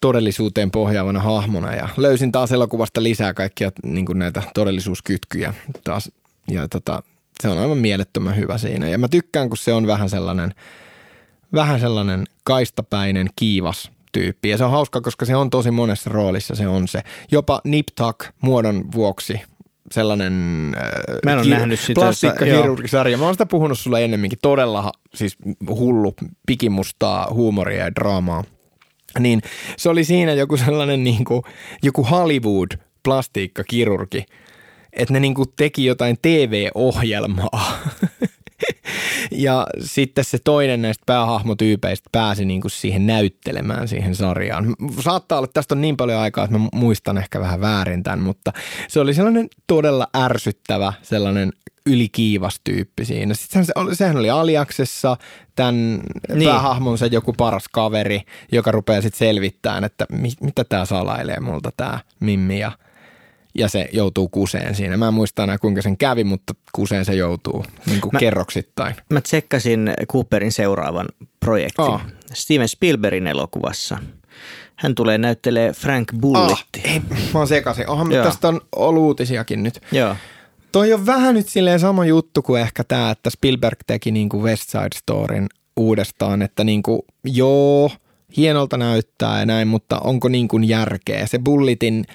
[0.01, 6.11] todellisuuteen pohjaavana hahmona ja löysin taas elokuvasta lisää kaikkia niin kuin näitä todellisuuskytkyjä taas
[6.51, 7.03] ja tota,
[7.41, 10.53] se on aivan mielettömän hyvä siinä ja mä tykkään, kun se on vähän sellainen,
[11.53, 16.55] vähän sellainen kaistapäinen, kiivas tyyppi ja se on hauska, koska se on tosi monessa roolissa
[16.55, 17.01] se on se.
[17.31, 19.41] Jopa Nip Tuck muodon vuoksi
[19.91, 20.33] sellainen
[20.77, 20.91] äh,
[21.25, 22.01] Mä en ole nähnyt sitä.
[22.01, 23.17] Plastiikkakirurgisarja.
[23.17, 24.39] Mä oon sitä puhunut sulle ennemminkin.
[24.41, 25.37] Todella siis
[25.69, 26.15] hullu,
[26.47, 28.43] pikimustaa huumoria ja draamaa
[29.19, 29.41] niin
[29.77, 31.41] se oli siinä joku sellainen niin kuin,
[31.83, 32.71] joku Hollywood
[33.03, 34.25] plastiikkakirurgi,
[34.93, 37.79] että ne niin kuin teki jotain TV-ohjelmaa.
[39.37, 44.75] ja sitten se toinen näistä päähahmotyypeistä pääsi niin kuin siihen näyttelemään siihen sarjaan.
[44.99, 48.19] Saattaa olla, että tästä on niin paljon aikaa, että mä muistan ehkä vähän väärin tämän,
[48.19, 48.53] mutta
[48.87, 51.51] se oli sellainen todella ärsyttävä sellainen
[51.85, 53.33] ylikiivas tyyppi siinä.
[53.33, 55.17] Sitten se, sehän oli Aliaksessa
[55.55, 56.01] tämän
[56.35, 56.49] niin.
[56.49, 58.21] päähahmonsa joku paras kaveri,
[58.51, 62.71] joka rupeaa sitten selvittämään, että mi, mitä tämä salailee multa tämä Mimmi ja,
[63.57, 64.97] ja se joutuu kuseen siinä.
[64.97, 68.95] Mä en muista enää kuinka sen kävi, mutta kuseen se joutuu niin kuin mä, kerroksittain.
[69.09, 71.07] Mä tsekkasin Cooperin seuraavan
[71.39, 72.01] projektin oh.
[72.33, 73.97] Steven Spielbergin elokuvassa.
[74.75, 76.81] Hän tulee näyttelee Frank Bullitti.
[76.85, 77.01] Oh, ei,
[77.33, 77.89] mä oon sekaisin.
[77.89, 79.81] Onhan tästä on ollut uutisiakin nyt.
[79.91, 80.15] Joo.
[80.71, 84.43] Toi on vähän nyt silleen sama juttu kuin ehkä tämä, että Spielberg teki niin kuin
[84.43, 85.47] West Side Storyn
[85.77, 87.91] uudestaan, että niin kuin, joo,
[88.37, 91.27] hienolta näyttää ja näin, mutta onko niin kuin järkeä?
[91.27, 92.05] Se Bullitin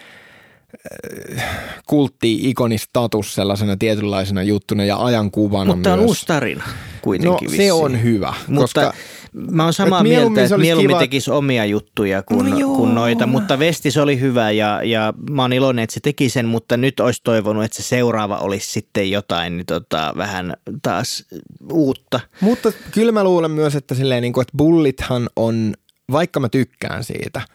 [1.86, 6.64] kultti-ikonistatus sellaisena tietynlaisena juttuna ja ajankuvana Mutta on uusi tarina
[7.02, 7.68] kuitenkin No vissiin.
[7.68, 8.92] se on hyvä, mutta koska
[9.50, 10.98] Mä oon samaa mieltä, että mieluummin kiva...
[10.98, 15.52] tekisi omia juttuja kuin, no kuin noita, mutta Vestis oli hyvä ja, ja mä oon
[15.52, 19.56] iloinen, että se teki sen, mutta nyt olisi toivonut, että se seuraava olisi sitten jotain
[19.56, 21.24] niin tota, vähän taas
[21.72, 22.20] uutta.
[22.40, 25.74] Mutta kyllä mä luulen myös, että, silleen, niin kuin, että Bullithan on,
[26.12, 27.40] vaikka mä tykkään siitä–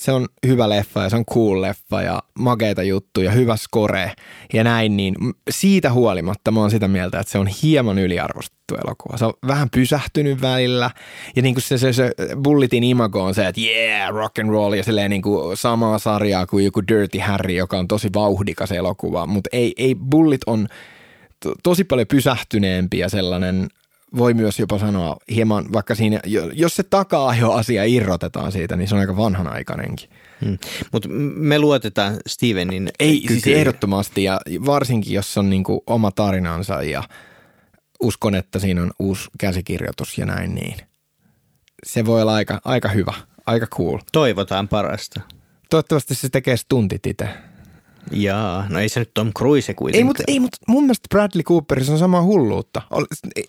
[0.00, 4.12] se on hyvä leffa ja se on cool leffa ja makeita juttuja, hyvä score
[4.52, 5.14] ja näin, niin
[5.50, 9.16] siitä huolimatta mä oon sitä mieltä, että se on hieman yliarvostettu elokuva.
[9.16, 10.90] Se on vähän pysähtynyt välillä
[11.36, 14.72] ja niin kuin se, se, se Bulletin imago on se, että yeah, rock and roll
[14.72, 19.26] ja silleen niin kuin samaa sarjaa kuin joku Dirty Harry, joka on tosi vauhdikas elokuva,
[19.26, 20.68] mutta ei, ei Bullet on
[21.42, 23.68] to, tosi paljon pysähtyneempi ja sellainen
[24.16, 26.20] voi myös jopa sanoa hieman, vaikka siinä,
[26.52, 30.10] jos se takaa jo asia irrotetaan siitä, niin se on aika vanhanaikainenkin.
[30.44, 30.58] Hmm.
[30.92, 37.02] Mutta me luotetaan Stevenin Ei, siis ehdottomasti ja varsinkin, jos on niinku oma tarinansa ja
[38.02, 40.76] uskon, että siinä on uusi käsikirjoitus ja näin, niin
[41.86, 43.14] se voi olla aika, aika hyvä,
[43.46, 43.98] aika cool.
[44.12, 45.20] Toivotaan parasta.
[45.70, 47.28] Toivottavasti se tekee stuntit itse.
[48.12, 50.00] Jaa, no ei se nyt Tom Cruise kuitenkaan.
[50.00, 52.82] Ei, mutta ei, mut mun mielestä Bradley Cooperissa on sama hulluutta.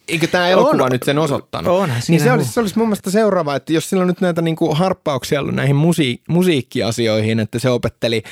[0.07, 1.73] Eikö tämä elokuva on, nyt sen osoittanut?
[1.73, 4.41] On, niin se olisi, se olisi mun mielestä seuraava, että jos sillä on nyt näitä
[4.41, 8.23] niinku harppauksia ollut näihin musiik- musiikkiasioihin, että se opetteli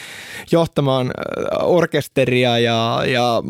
[0.52, 3.44] johtamaan äh, orkesteria ja, ja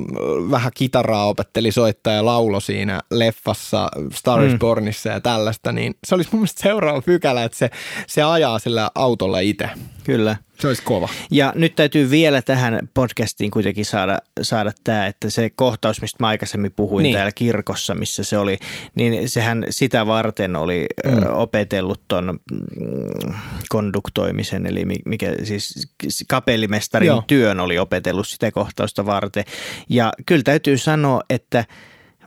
[0.51, 4.59] vähän kitaraa opetteli soittaa ja laulo siinä leffassa Star is mm.
[4.59, 7.69] Bornissa ja tällaista, niin se olisi mun mielestä seuraava pykälä, että se,
[8.07, 9.69] se ajaa sillä autolla itse.
[10.03, 10.35] Kyllä.
[10.59, 11.09] Se olisi kova.
[11.31, 16.27] Ja nyt täytyy vielä tähän podcastiin kuitenkin saada, saada tämä, että se kohtaus, mistä mä
[16.27, 17.15] aikaisemmin puhuin niin.
[17.15, 18.57] täällä kirkossa, missä se oli,
[18.95, 21.11] niin sehän sitä varten oli mm.
[21.33, 23.33] opetellut ton mm,
[23.69, 25.93] konduktoimisen, eli mikä siis
[26.27, 27.23] kapellimestarin Joo.
[27.27, 29.43] työn oli opetellut sitä kohtausta varten.
[29.89, 31.65] Ja kyllä täytyy sanoa, että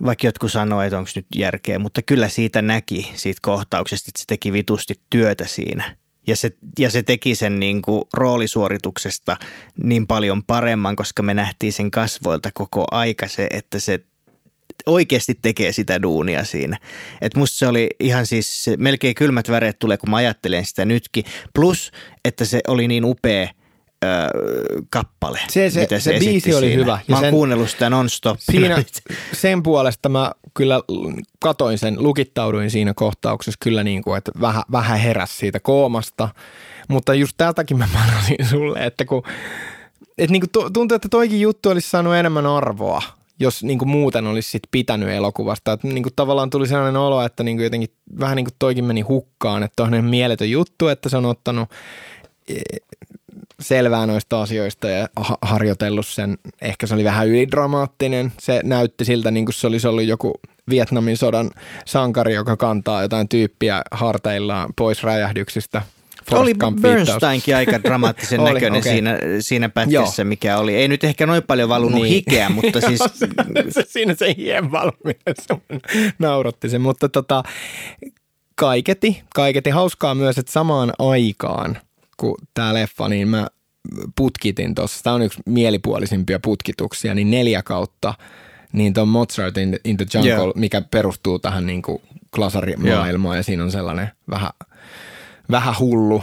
[0.05, 4.27] vaikka jotkut sanoo, että onko nyt järkeä, mutta kyllä siitä näki siitä kohtauksesta, että se
[4.27, 6.02] teki vitusti työtä siinä.
[6.27, 9.37] Ja se, ja se teki sen niin kuin roolisuorituksesta
[9.83, 14.01] niin paljon paremman, koska me nähtiin sen kasvoilta koko aika se, että se
[14.87, 16.79] oikeasti tekee sitä duunia siinä.
[17.21, 21.25] Et musta se oli ihan siis, melkein kylmät väreet tulee, kun mä ajattelen sitä nytkin.
[21.55, 21.93] Plus,
[22.25, 23.49] että se oli niin upea–
[24.91, 25.41] kappale.
[25.49, 26.81] Se, se, mitä se, se biisi oli siinä.
[26.81, 26.93] hyvä.
[26.93, 28.37] Ja mä oon sen, kuunnellut sitä non-stop.
[28.41, 28.85] Siinä,
[29.33, 30.81] sen puolesta mä kyllä
[31.41, 36.29] katoin sen, lukittauduin siinä kohtauksessa kyllä niin kuin, että vähän, vähän heräs siitä koomasta.
[36.89, 39.23] Mutta just tältäkin mä manasin sulle, että kun
[40.19, 43.03] että niin kuin tuntuu, että toikin juttu olisi saanut enemmän arvoa,
[43.41, 45.73] jos niin kuin muuten olisi sit pitänyt elokuvasta.
[45.73, 47.91] Että niin kuin tavallaan tuli sellainen olo, että niin kuin jotenkin
[48.21, 51.69] vähän niin kuin toikin meni hukkaan, että on mieletön juttu, että se on ottanut
[53.63, 55.09] selvää noista asioista ja
[55.43, 56.39] harjoitellut sen.
[56.63, 58.33] Ehkä se oli vähän ylidramaattinen.
[58.41, 60.33] Se näytti siltä, niin kuin se olisi ollut joku
[60.71, 61.51] Vietnamin sodan
[61.87, 65.83] sankari, joka kantaa jotain tyyppiä harteillaan pois räjähdyksistä.
[66.31, 68.93] Forrest oli Gump Bernsteinkin aika dramaattisen oli, näköinen okay.
[68.93, 70.29] siinä, siinä pätkässä, Joo.
[70.29, 70.77] mikä oli.
[70.77, 72.15] Ei nyt ehkä noin paljon valunut niin.
[72.15, 73.01] hikeä, mutta siis...
[73.69, 75.63] se, siinä se hien valuminen
[76.19, 77.43] nauratti sen, mutta tota,
[78.55, 81.79] kaiketi, kaiketi hauskaa myös, että samaan aikaan–
[82.23, 83.47] kuin tämä leffa, niin mä
[84.17, 88.15] putkitin tuossa, tämä on yksi mielipuolisimpia putkituksia, niin neljä kautta
[88.73, 90.55] niin tuon Mozart in the, in the Jungle, yeah.
[90.55, 92.03] mikä perustuu tähän niin kuin
[92.35, 93.39] klasarimaailmaan yeah.
[93.39, 94.51] ja siinä on sellainen vähän,
[95.51, 96.23] vähän hullu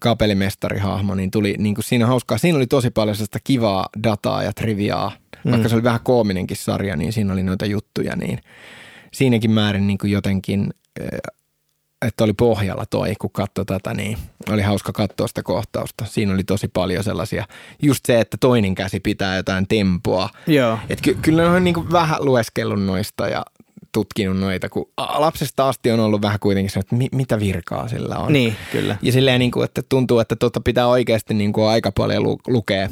[0.00, 2.38] kapellimestarihahmo, niin tuli niin kuin siinä hauskaa.
[2.38, 5.12] Siinä oli tosi paljon sellaista kivaa dataa ja triviaa,
[5.44, 5.50] mm.
[5.50, 8.38] vaikka se oli vähän koominenkin sarja, niin siinä oli noita juttuja, niin
[9.12, 10.74] siinäkin määrin niin kuin jotenkin
[12.04, 14.18] että oli pohjalla toi, kun katsoi tätä, niin
[14.50, 16.04] oli hauska katsoa sitä kohtausta.
[16.04, 17.46] Siinä oli tosi paljon sellaisia,
[17.82, 20.28] just se, että toinen käsi pitää jotain tempoa.
[20.46, 20.78] Joo.
[20.88, 23.44] Et ky- kyllä on niin vähän lueskellut noista ja
[23.92, 28.16] tutkinut noita, kun lapsesta asti on ollut vähän kuitenkin se, että mi- mitä virkaa sillä
[28.16, 28.32] on.
[28.32, 28.96] Niin, kyllä.
[29.02, 32.40] Ja silleen, niin kuin, että tuntuu, että tuota pitää oikeasti niin kuin aika paljon lu-
[32.46, 32.88] lukea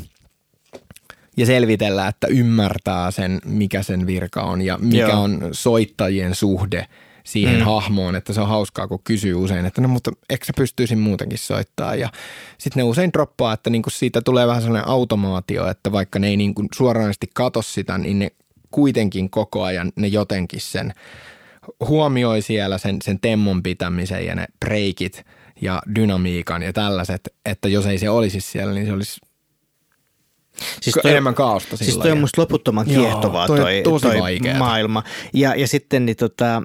[1.36, 5.22] ja selvitellä, että ymmärtää sen, mikä sen virka on ja mikä Joo.
[5.22, 6.86] on soittajien suhde–
[7.25, 7.64] siihen mm.
[7.64, 11.39] hahmoon, että se on hauskaa, kun kysyy usein, että no mutta eikö sä pystyisin muutenkin
[11.39, 12.09] soittaa ja
[12.59, 16.37] sitten ne usein droppaa, että niinku siitä tulee vähän sellainen automaatio, että vaikka ne ei
[16.37, 18.31] niinku suoranaisesti kato sitä, niin ne
[18.70, 20.93] kuitenkin koko ajan ne jotenkin sen
[21.89, 25.27] huomioi siellä sen, sen temmon pitämisen ja ne breikit
[25.61, 29.20] ja dynamiikan ja tällaiset, että jos ei se olisi siellä, niin se olisi
[30.80, 35.02] Siis toi, enemmän kaaosta Siis toi on musta loputtoman kiehtovaa Joo, toi, toi, toi maailma.
[35.32, 36.62] Ja, ja sitten niin tota,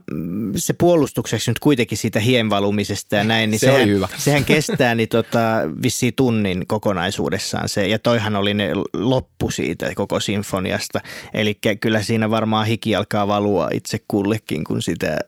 [0.56, 4.08] se puolustukseksi nyt kuitenkin siitä hienvalumisesta ja näin, niin se sehän, hyvä.
[4.18, 5.40] sehän kestää niin tota,
[5.84, 7.88] vissiin tunnin kokonaisuudessaan se.
[7.88, 11.02] Ja toihan oli ne loppu siitä koko sinfoniasta.
[11.34, 15.20] Eli kyllä siinä varmaan hiki alkaa valua itse kullekin, kun sitä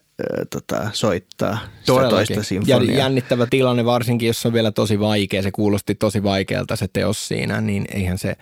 [0.49, 2.93] tota, soittaa toista sinfoniaa.
[2.93, 7.27] Ja jännittävä tilanne, varsinkin jos on vielä tosi vaikea, se kuulosti tosi vaikealta se teos
[7.27, 8.35] siinä, niin eihän se,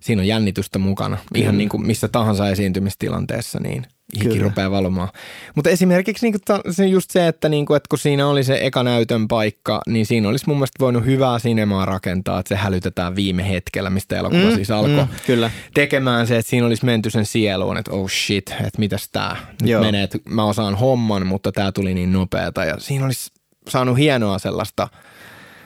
[0.00, 1.18] siinä on jännitystä mukana.
[1.34, 1.58] Ihan mm.
[1.58, 3.86] niin kuin missä tahansa esiintymistilanteessa, niin
[4.16, 4.42] hiki Kyllä.
[4.42, 5.08] rupeaa valumaan.
[5.54, 8.58] Mutta esimerkiksi niin kuin, se just se, että, niin kuin, että kun siinä oli se
[8.62, 13.16] eka näytön paikka, niin siinä olisi mun mielestä voinut hyvää sinemaa rakentaa, että se hälytetään
[13.16, 15.50] viime hetkellä, mistä elokuva mm, siis alkoi mm, kyllä.
[15.74, 19.70] tekemään se, että siinä olisi menty sen sieluun, että oh shit, että mitäs tää nyt
[19.70, 19.82] Joo.
[19.82, 23.30] menee, että mä osaan homman, mutta tämä tuli niin nopeata ja siinä olisi
[23.68, 24.88] saanut hienoa sellaista–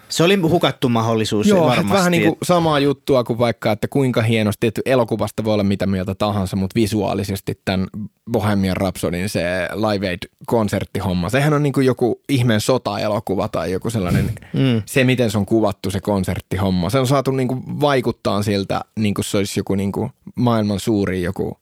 [0.08, 1.92] se oli hukattu mahdollisuus Joo, varmasti.
[1.92, 5.86] vähän niin kuin samaa juttua kuin vaikka, että kuinka hienosti, että elokuvasta voi olla mitä
[5.86, 7.86] mieltä tahansa, mutta visuaalisesti tämän
[8.32, 14.30] Bohemian Rhapsodin se Live Aid-konserttihomma, sehän on niin kuin joku ihmeen sota-elokuva tai joku sellainen,
[14.52, 14.82] mm.
[14.86, 16.90] se miten se on kuvattu se konserttihomma.
[16.90, 20.80] Se on saatu niin kuin vaikuttaa siltä, niin kuin se olisi joku niin kuin maailman
[20.80, 21.58] suuri joku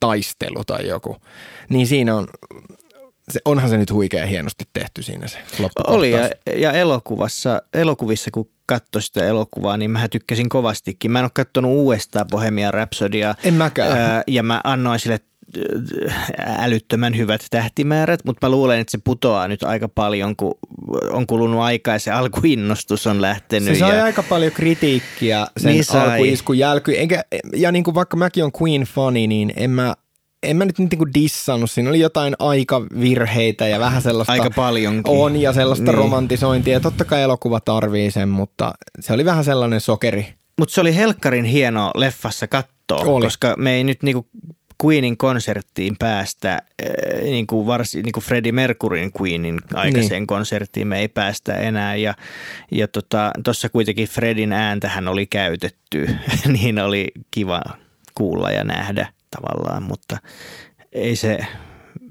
[0.00, 1.16] taistelu tai joku.
[1.68, 2.26] Niin siinä on
[3.30, 5.38] se, onhan se nyt huikea hienosti tehty siinä se
[5.86, 11.10] Oli ja, ja elokuvassa, elokuvissa kun katsoi sitä elokuvaa, niin mä tykkäsin kovastikin.
[11.10, 13.34] Mä en ole katsonut uudestaan Bohemian Rhapsodia.
[13.44, 13.98] En mäkään.
[13.98, 15.20] Ää, ja mä annoin sille
[16.58, 20.54] älyttömän hyvät tähtimäärät, mutta mä luulen, että se putoaa nyt aika paljon, kun
[21.10, 23.68] on kulunut aikaa ja se alkuinnostus on lähtenyt.
[23.68, 24.04] Se sai ja...
[24.04, 27.00] aika paljon kritiikkiä sen niin alkuiskun jälkeen.
[27.00, 27.24] Enkä,
[27.56, 29.94] ja niin kuin vaikka mäkin on Queen-fani, niin en mä
[30.42, 34.32] en mä nyt niin kuin dissannut, siinä oli jotain aikavirheitä ja vähän sellaista.
[34.32, 35.02] Aika paljonkin.
[35.06, 35.98] On ja sellaista niin.
[35.98, 36.80] romantisointia.
[36.80, 40.34] Totta kai elokuva tarvii sen, mutta se oli vähän sellainen sokeri.
[40.58, 43.24] Mutta se oli helkkarin hieno leffassa katsoa, oli.
[43.24, 44.28] koska me ei nyt niinku
[44.84, 50.26] Queenin konserttiin päästä, äh, niin kuin, varsin, niin kuin Freddie Mercuryn Queenin aikaiseen niin.
[50.26, 51.96] konserttiin me ei päästä enää.
[51.96, 52.14] Ja,
[52.70, 56.08] ja tuossa tota, kuitenkin Fredin ääntähän oli käytetty,
[56.60, 57.62] niin oli kiva
[58.14, 60.16] kuulla ja nähdä tavallaan, mutta
[60.92, 61.38] ei se,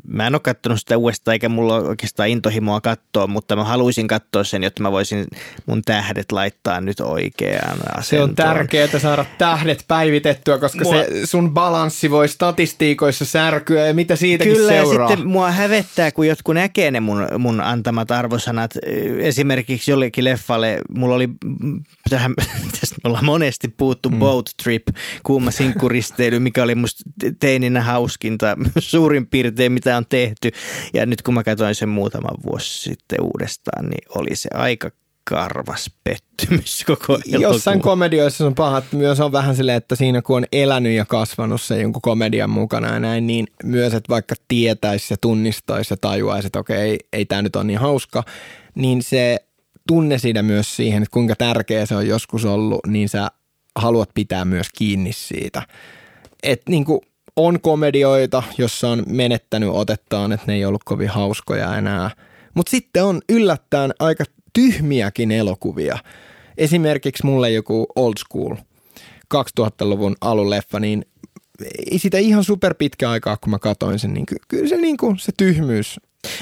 [0.08, 4.08] mä en ole katsonut sitä uudestaan eikä mulla ole oikeastaan intohimoa katsoa, mutta mä haluaisin
[4.08, 5.28] katsoa sen, jotta mä voisin
[5.66, 8.04] mun tähdet laittaa nyt oikeaan asentoon.
[8.04, 10.94] Se on tärkeää saada tähdet päivitettyä, koska mua...
[10.94, 14.92] se sun balanssi voi statistiikoissa särkyä ja mitä siitäkin Kyllä, seuraa.
[14.92, 18.72] Kyllä sitten mua hävettää, kun jotkut näkee ne mun, mun antamat arvosanat.
[19.20, 21.30] Esimerkiksi jollekin leffalle, mulla oli,
[22.10, 22.34] tähän,
[22.80, 24.20] tästä me ollaan monesti puuttu, mm.
[24.20, 24.88] Boat Trip,
[25.24, 27.04] kuuma sinkkuristeily, mikä oli musta
[27.40, 30.52] teininä hauskinta suurin piirtein, mitä on tehty.
[30.94, 34.90] Ja nyt kun mä katsoin sen muutaman vuosi sitten uudestaan, niin oli se aika
[35.30, 37.38] karvas pettymys koko elokuva.
[37.42, 41.06] Jossain komedioissa on paha, että myös on vähän silleen, että siinä kun on elänyt ja
[41.06, 45.98] kasvanut se jonkun komedian mukana ja näin, niin myös, että vaikka tietäisi ja tunnistaisi ja
[45.98, 48.24] tajuaisi, että okei, ei, ei tämä nyt ole niin hauska,
[48.76, 49.38] niin se
[49.88, 53.28] tunne siitä myös siihen, että kuinka tärkeä se on joskus ollut, niin sä
[53.76, 55.62] haluat pitää myös kiinni siitä.
[56.44, 57.02] Että niin kuin
[57.36, 62.12] on komedioita, jossa on menettänyt otettaan, että ne ei ollut kovin hauskoja enää.
[62.54, 64.24] Mutta sitten on yllättäen aika
[64.54, 65.98] tyhmiäkin elokuvia.
[66.58, 68.56] Esimerkiksi mulle joku old school
[69.36, 71.06] 2000-luvun alun leffa, niin
[71.92, 75.20] ei sitä ihan super pitkä aikaa, kun mä katoin sen, niin kyllä se, niin kuin,
[75.20, 76.00] se tyhmyys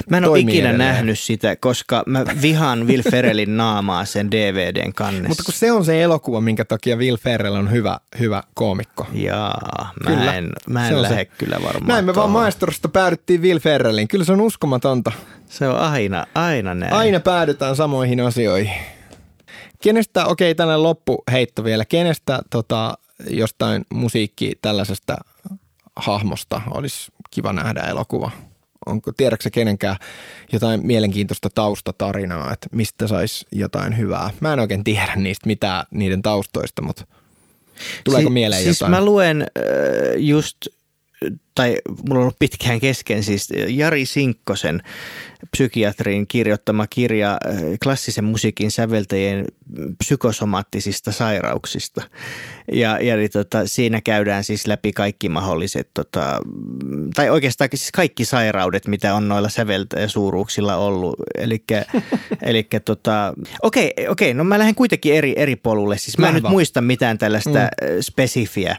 [0.10, 0.78] Mä en ole ikinä edelleen.
[0.78, 5.28] nähnyt sitä, koska mä vihaan Will Ferrellin naamaa sen DVDn kannessa.
[5.28, 9.08] Mutta kun se on se elokuva, minkä takia Will Ferrell on hyvä, hyvä koomikko.
[9.14, 10.34] Jaa, mä kyllä.
[10.34, 11.26] en, mä en lähde se.
[11.26, 14.08] kyllä varmaan Näin me vaan maestorosta päädyttiin Will Ferrellin.
[14.08, 15.12] Kyllä se on uskomatonta.
[15.46, 16.94] Se on aina, aina näin.
[16.94, 18.74] Aina päädytään samoihin asioihin.
[19.82, 22.98] Kenestä, okei okay, tänne loppuheitto vielä, kenestä tota,
[23.30, 25.18] jostain musiikki tällaisesta
[25.96, 28.32] hahmosta olisi kiva nähdä elokuva?
[28.86, 29.96] Onko, tiedätkö kenenkään
[30.52, 34.30] jotain mielenkiintoista taustatarinaa, että mistä saisi jotain hyvää?
[34.40, 37.06] Mä en oikein tiedä niistä mitään niiden taustoista, mutta
[38.04, 38.92] tuleeko si- mieleen siis jotain?
[38.92, 40.58] mä luen äh, just
[41.56, 44.82] tai mulla on ollut pitkään kesken siis Jari Sinkkosen
[45.52, 49.46] psykiatrin kirjoittama kirja äh, klassisen musiikin säveltäjien
[49.98, 52.02] psykosomaattisista sairauksista.
[52.72, 56.40] Ja, ja niin, tota, siinä käydään siis läpi kaikki mahdolliset, tota,
[57.16, 61.16] tai oikeastaan siis kaikki sairaudet, mitä on noilla säveltäjäsuuruuksilla ollut.
[62.42, 65.98] Eli tota, okei, okay, okay, no mä lähden kuitenkin eri, eri polulle.
[65.98, 67.88] Siis mä en nyt muista mitään tällaista mm.
[68.02, 68.78] Spesifiä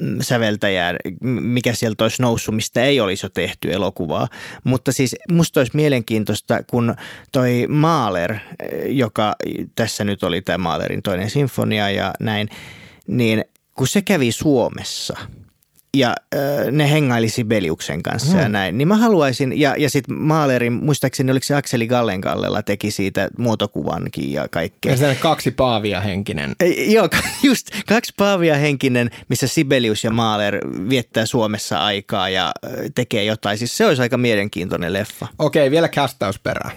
[0.00, 4.28] mm, säveltäjää, mikä sieltä olisi noussut, mistä ei olisi jo tehty elokuvaa.
[4.64, 6.94] Mutta siis musta olisi mielenkiintoista, kun
[7.32, 8.34] toi Mahler,
[8.86, 9.34] joka
[9.74, 12.48] tässä nyt oli tämä Mahlerin toinen sinfonia ja näin,
[13.06, 13.44] niin
[13.74, 15.16] kun se kävi Suomessa–
[15.94, 18.40] ja äh, ne hengaili Sibeliuksen kanssa hmm.
[18.40, 18.78] ja näin.
[18.78, 24.32] Niin mä haluaisin, ja, ja sitten Maalerin, muistaakseni oliko se Akseli Gallenkallella teki siitä muotokuvankin
[24.32, 24.92] ja kaikkea.
[24.92, 26.54] Ja se kaksi paavia henkinen.
[26.60, 27.08] E, joo,
[27.42, 32.52] just kaksi paavia henkinen, missä Sibelius ja Maaler viettää Suomessa aikaa ja
[32.94, 33.58] tekee jotain.
[33.58, 35.26] Siis se olisi aika mielenkiintoinen leffa.
[35.38, 36.76] Okei, vielä kästäys perään.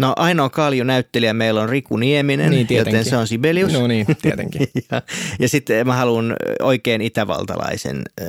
[0.00, 0.50] No ainoa
[0.84, 3.72] näyttelijä meillä on Riku Nieminen, niin, joten se on Sibelius.
[3.72, 4.68] No niin, tietenkin.
[4.90, 5.02] ja,
[5.38, 8.26] ja sitten mä haluan oikein itävaltalaisen äh,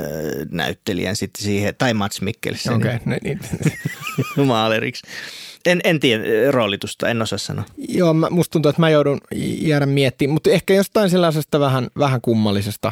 [0.51, 2.73] näyttelijän sitten siihen, tai Mats Mikkelsen.
[2.73, 3.39] Okei, okay, no niin.
[4.47, 5.07] Maaleriksi.
[5.65, 7.65] En, en tiedä roolitusta, en osaa sanoa.
[7.89, 9.21] Joo, mä, musta tuntuu, että mä joudun
[9.61, 12.91] jäädä miettimään, mutta ehkä jostain sellaisesta vähän, vähän kummallisesta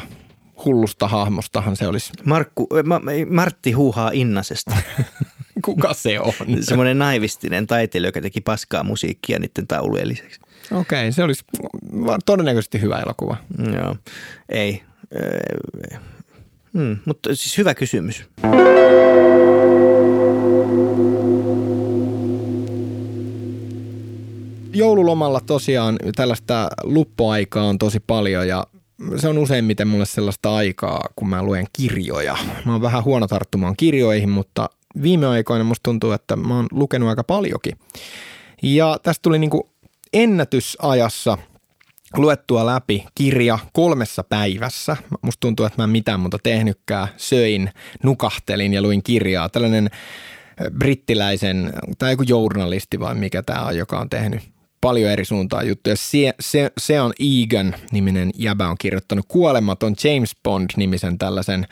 [0.64, 2.12] hullusta hahmostahan se olisi.
[2.24, 3.00] Markku, Ma,
[3.30, 4.76] Martti huuhaa Innasesta.
[5.64, 6.32] Kuka se on?
[6.60, 10.40] Semmoinen naivistinen taiteilija, joka teki paskaa musiikkia niiden taulujen lisäksi.
[10.72, 11.44] Okei, okay, se olisi
[12.26, 13.36] todennäköisesti hyvä elokuva.
[13.72, 13.96] Joo,
[14.48, 14.82] ei.
[16.72, 18.24] Hmm, mutta siis hyvä kysymys.
[24.72, 28.66] Joululomalla tosiaan tällaista luppoaikaa on tosi paljon ja
[29.16, 32.36] se on useimmiten mulle sellaista aikaa, kun mä luen kirjoja.
[32.64, 34.68] Mä oon vähän huono tarttumaan kirjoihin, mutta
[35.02, 37.78] viime aikoina musta tuntuu, että mä oon lukenut aika paljonkin.
[38.62, 39.68] Ja tästä tuli niinku
[40.12, 41.38] ennätysajassa
[42.16, 44.96] luettua läpi kirja kolmessa päivässä.
[45.22, 47.08] Musta tuntuu, että mä en mitään muuta tehnytkään.
[47.16, 47.70] Söin,
[48.02, 49.48] nukahtelin ja luin kirjaa.
[49.48, 49.90] Tällainen
[50.78, 54.40] brittiläisen, tai joku journalisti vai mikä tämä on, joka on tehnyt
[54.80, 55.96] paljon eri suuntaan juttuja.
[55.96, 61.66] Se, se, se on Egan niminen jäbä on kirjoittanut Kuolematon James Bond nimisen tällaisen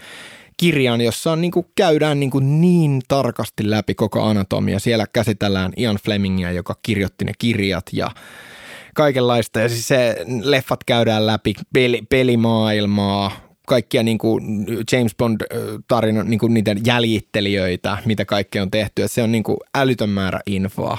[0.57, 4.79] kirjan, jossa on, niin kuin, käydään niin, kuin niin tarkasti läpi koko anatomia.
[4.79, 8.11] Siellä käsitellään Ian Flemingia, joka kirjoitti ne kirjat ja
[8.95, 9.61] kaikenlaista.
[9.61, 13.31] Ja siis se leffat käydään läpi peli, pelimaailmaa,
[13.67, 19.03] kaikkia niin kuin James Bond-tarina, niin niiden jäljittelijöitä, mitä kaikkea on tehty.
[19.03, 20.99] Et se on niin kuin älytön määrä infoa.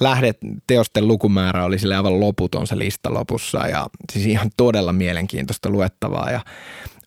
[0.00, 5.70] Lähdet teosten lukumäärä oli sille aivan loputon se lista lopussa ja siis ihan todella mielenkiintoista
[5.70, 6.30] luettavaa.
[6.30, 6.40] Ja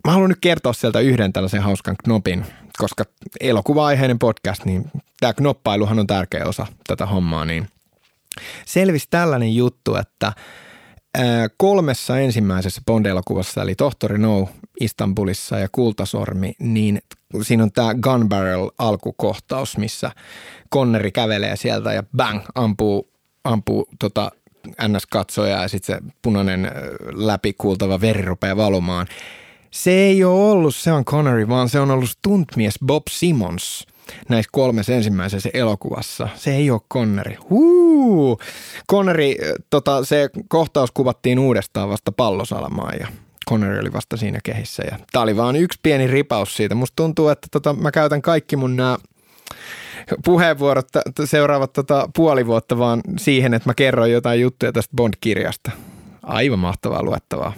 [0.05, 2.45] mä haluan nyt kertoa sieltä yhden tällaisen hauskan knopin,
[2.77, 3.03] koska
[3.39, 7.67] elokuva-aiheinen podcast, niin tämä knoppailuhan on tärkeä osa tätä hommaa, niin
[8.65, 10.33] selvisi tällainen juttu, että–
[11.57, 14.49] kolmessa ensimmäisessä Bond-elokuvassa, eli Tohtori No
[14.79, 17.01] Istanbulissa ja Kultasormi, niin
[17.41, 20.11] siinä on tämä Gun Barrel alkukohtaus, missä
[20.69, 23.09] Konneri kävelee sieltä ja bang, ampuu,
[23.43, 24.31] ampuu tota
[24.87, 26.71] NS-katsoja ja sitten se punainen
[27.13, 29.07] läpikuultava veri rupeaa valumaan.
[29.71, 33.87] Se ei ole ollut Sean Connery, vaan se on ollut stuntmies Bob Simmons–
[34.29, 36.29] näissä kolmessa ensimmäisessä elokuvassa.
[36.35, 37.35] Se ei ole Conneri.
[37.49, 38.39] Huu!
[38.91, 39.37] Conneri,
[39.69, 43.07] tota, se kohtaus kuvattiin uudestaan vasta pallosalamaan ja
[43.49, 44.83] Conneri oli vasta siinä kehissä.
[44.91, 46.75] Ja tämä oli vain yksi pieni ripaus siitä.
[46.75, 48.97] Musta tuntuu, että tota, mä käytän kaikki mun nämä
[50.25, 50.87] puheenvuorot
[51.25, 55.71] seuraavat tota puoli vuotta vaan siihen, että mä kerron jotain juttuja tästä Bond-kirjasta.
[56.23, 57.53] Aivan mahtavaa luettavaa.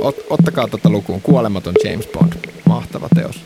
[0.00, 1.20] Ot, ottakaa tota lukuun.
[1.22, 2.32] Kuolematon James Bond.
[2.66, 3.44] Mahtava teos.